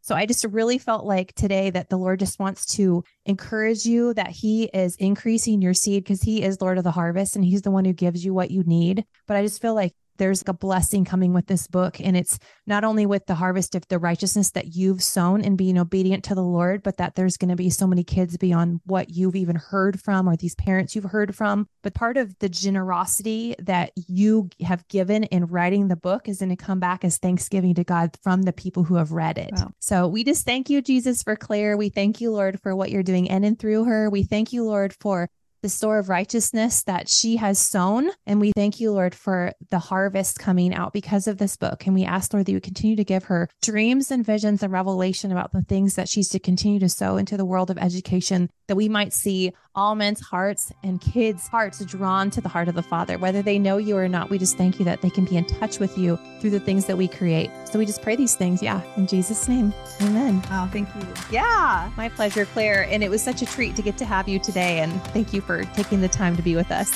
So 0.00 0.14
I 0.14 0.26
just 0.26 0.44
really 0.44 0.76
felt 0.76 1.06
like 1.06 1.34
today 1.34 1.70
that 1.70 1.88
the 1.88 1.96
Lord 1.96 2.18
just 2.18 2.38
wants 2.38 2.66
to 2.76 3.04
encourage 3.24 3.86
you 3.86 4.12
that 4.14 4.28
He 4.28 4.64
is 4.64 4.96
increasing 4.96 5.62
your 5.62 5.72
seed 5.72 6.04
because 6.04 6.20
He 6.20 6.42
is 6.42 6.60
Lord 6.60 6.76
of 6.76 6.84
the 6.84 6.90
harvest 6.90 7.36
and 7.36 7.44
He's 7.44 7.62
the 7.62 7.70
one 7.70 7.86
who 7.86 7.94
gives 7.94 8.22
you 8.22 8.34
what 8.34 8.50
you 8.50 8.64
need. 8.64 9.06
But 9.26 9.38
I 9.38 9.42
just 9.42 9.62
feel 9.62 9.74
like 9.74 9.94
there's 10.18 10.42
a 10.46 10.52
blessing 10.52 11.04
coming 11.04 11.32
with 11.32 11.46
this 11.46 11.66
book. 11.66 12.00
And 12.00 12.16
it's 12.16 12.38
not 12.66 12.84
only 12.84 13.06
with 13.06 13.26
the 13.26 13.34
harvest 13.34 13.74
of 13.74 13.86
the 13.88 13.98
righteousness 13.98 14.50
that 14.52 14.74
you've 14.74 15.02
sown 15.02 15.42
and 15.42 15.58
being 15.58 15.78
obedient 15.78 16.24
to 16.24 16.34
the 16.34 16.42
Lord, 16.42 16.82
but 16.82 16.96
that 16.98 17.14
there's 17.14 17.36
going 17.36 17.50
to 17.50 17.56
be 17.56 17.70
so 17.70 17.86
many 17.86 18.04
kids 18.04 18.36
beyond 18.36 18.80
what 18.86 19.10
you've 19.10 19.36
even 19.36 19.56
heard 19.56 20.00
from 20.00 20.28
or 20.28 20.36
these 20.36 20.54
parents 20.54 20.94
you've 20.94 21.04
heard 21.04 21.34
from. 21.34 21.66
But 21.82 21.94
part 21.94 22.16
of 22.16 22.38
the 22.38 22.48
generosity 22.48 23.54
that 23.58 23.92
you 24.08 24.48
have 24.62 24.86
given 24.88 25.24
in 25.24 25.46
writing 25.46 25.88
the 25.88 25.96
book 25.96 26.28
is 26.28 26.38
going 26.38 26.50
to 26.50 26.56
come 26.56 26.80
back 26.80 27.04
as 27.04 27.18
thanksgiving 27.18 27.74
to 27.74 27.84
God 27.84 28.16
from 28.22 28.42
the 28.42 28.52
people 28.52 28.84
who 28.84 28.96
have 28.96 29.12
read 29.12 29.38
it. 29.38 29.50
Wow. 29.52 29.72
So 29.80 30.08
we 30.08 30.24
just 30.24 30.44
thank 30.44 30.70
you, 30.70 30.80
Jesus, 30.82 31.22
for 31.22 31.36
Claire. 31.36 31.76
We 31.76 31.88
thank 31.88 32.20
you, 32.20 32.30
Lord, 32.30 32.60
for 32.60 32.74
what 32.74 32.90
you're 32.90 33.02
doing 33.02 33.26
in 33.26 33.44
and 33.44 33.58
through 33.58 33.84
her. 33.84 34.10
We 34.10 34.22
thank 34.22 34.52
you, 34.52 34.64
Lord, 34.64 34.94
for 35.00 35.28
the 35.64 35.68
store 35.70 35.98
of 35.98 36.10
righteousness 36.10 36.82
that 36.82 37.08
she 37.08 37.36
has 37.36 37.58
sown. 37.58 38.10
And 38.26 38.38
we 38.38 38.52
thank 38.54 38.80
you, 38.80 38.92
Lord, 38.92 39.14
for 39.14 39.50
the 39.70 39.78
harvest 39.78 40.38
coming 40.38 40.74
out 40.74 40.92
because 40.92 41.26
of 41.26 41.38
this 41.38 41.56
book. 41.56 41.86
And 41.86 41.94
we 41.94 42.04
ask, 42.04 42.34
Lord, 42.34 42.44
that 42.44 42.52
you 42.52 42.60
continue 42.60 42.96
to 42.96 43.02
give 43.02 43.24
her 43.24 43.48
dreams 43.62 44.10
and 44.10 44.26
visions 44.26 44.62
and 44.62 44.70
revelation 44.70 45.32
about 45.32 45.52
the 45.52 45.62
things 45.62 45.94
that 45.94 46.06
she's 46.06 46.28
to 46.28 46.38
continue 46.38 46.78
to 46.80 46.88
sow 46.90 47.16
into 47.16 47.38
the 47.38 47.46
world 47.46 47.70
of 47.70 47.78
education, 47.78 48.50
that 48.68 48.76
we 48.76 48.90
might 48.90 49.14
see 49.14 49.52
all 49.74 49.94
men's 49.94 50.20
hearts 50.20 50.70
and 50.82 51.00
kids' 51.00 51.48
hearts 51.48 51.84
drawn 51.84 52.30
to 52.30 52.40
the 52.40 52.48
heart 52.48 52.68
of 52.68 52.74
the 52.74 52.82
Father, 52.82 53.18
whether 53.18 53.42
they 53.42 53.58
know 53.58 53.76
you 53.76 53.96
or 53.96 54.08
not. 54.08 54.30
We 54.30 54.38
just 54.38 54.56
thank 54.56 54.78
you 54.78 54.84
that 54.84 55.02
they 55.02 55.10
can 55.10 55.24
be 55.24 55.36
in 55.36 55.46
touch 55.46 55.78
with 55.78 55.98
you 55.98 56.18
through 56.40 56.50
the 56.50 56.60
things 56.60 56.86
that 56.86 56.96
we 56.96 57.08
create. 57.08 57.50
So 57.64 57.78
we 57.78 57.86
just 57.86 58.02
pray 58.02 58.16
these 58.16 58.36
things, 58.36 58.62
yeah, 58.62 58.82
in 58.96 59.06
Jesus' 59.06 59.48
name. 59.48 59.72
Amen. 60.02 60.42
Oh, 60.50 60.68
thank 60.72 60.94
you. 60.94 61.02
Yeah, 61.30 61.90
my 61.96 62.08
pleasure, 62.08 62.44
Claire. 62.44 62.86
And 62.88 63.02
it 63.02 63.10
was 63.10 63.22
such 63.22 63.42
a 63.42 63.46
treat 63.46 63.74
to 63.76 63.82
get 63.82 63.96
to 63.98 64.04
have 64.04 64.28
you 64.28 64.38
today. 64.38 64.80
And 64.80 65.02
thank 65.06 65.32
you 65.32 65.40
for 65.54 65.64
taking 65.74 66.00
the 66.00 66.08
time 66.08 66.36
to 66.36 66.42
be 66.42 66.56
with 66.56 66.70
us. 66.70 66.90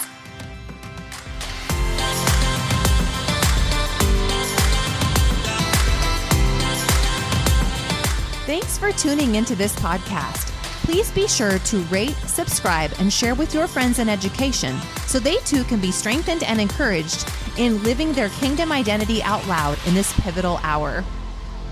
Thanks 8.47 8.79
for 8.79 8.93
tuning 8.93 9.35
into 9.35 9.55
this 9.55 9.77
podcast. 9.77 10.55
Please 10.85 11.11
be 11.11 11.29
sure 11.29 11.59
to 11.59 11.79
rate, 11.85 12.17
subscribe, 12.27 12.91
and 12.99 13.13
share 13.13 13.35
with 13.35 13.53
your 13.53 13.67
friends 13.67 13.99
in 13.99 14.09
education 14.09 14.79
so 15.07 15.19
they 15.19 15.37
too 15.39 15.65
can 15.65 15.81
be 15.81 15.93
strengthened 15.93 16.43
and 16.45 16.59
encouraged 16.59 17.31
in 17.59 17.83
living 17.83 18.13
their 18.13 18.31
kingdom 18.31 18.73
identity 18.73 19.23
out 19.23 19.47
loud 19.47 19.79
in 19.87 19.95
this 19.95 20.19
pivotal 20.21 20.59
hour. 20.63 21.05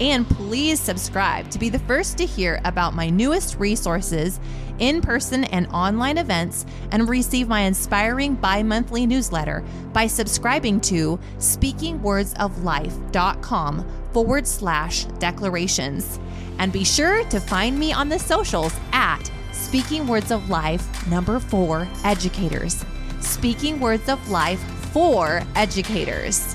And 0.01 0.29
please 0.29 0.79
subscribe 0.79 1.51
to 1.51 1.59
be 1.59 1.71
the 1.71 1.79
first 1.81 2.19
to 2.19 2.27
hear 2.27 2.61
about 2.65 2.95
my 2.95 3.09
newest 3.09 3.59
resources, 3.59 4.39
in 4.79 5.01
person 5.01 5.45
and 5.45 5.67
online 5.69 6.19
events, 6.19 6.67
and 6.93 7.09
receive 7.09 7.49
my 7.49 7.63
inspiring 7.63 8.35
bi 8.35 8.63
monthly 8.63 9.07
newsletter 9.07 9.65
by 9.95 10.07
subscribing 10.07 10.83
to 10.83 11.19
speakingwordsoflife.com 11.39 13.87
forward 14.13 14.47
slash 14.47 15.05
declarations. 15.19 16.21
And 16.59 16.71
be 16.73 16.85
sure 16.85 17.25
to 17.25 17.41
find 17.41 17.79
me 17.79 17.95
on 17.95 18.11
the 18.11 18.19
socials 18.19 18.75
at 18.93 19.31
Speaking 19.53 20.07
Words 20.07 20.31
of 20.31 20.51
Life 20.51 21.09
number 21.09 21.41
four 21.41 21.89
educators. 22.05 22.85
Speaking 23.21 23.81
Words 23.81 24.11
of 24.11 24.31
Life 24.31 24.61
for 24.93 25.43
educators. 25.55 26.55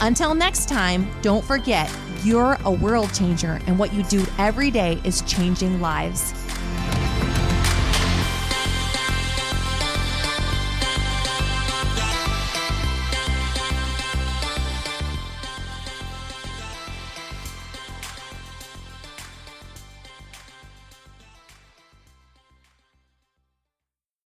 Until 0.00 0.34
next 0.34 0.68
time, 0.68 1.08
don't 1.22 1.44
forget 1.44 1.88
you're 2.24 2.58
a 2.64 2.70
world 2.70 3.12
changer, 3.12 3.60
and 3.66 3.78
what 3.78 3.92
you 3.92 4.02
do 4.04 4.24
every 4.38 4.70
day 4.70 5.00
is 5.04 5.22
changing 5.22 5.80
lives. 5.80 6.41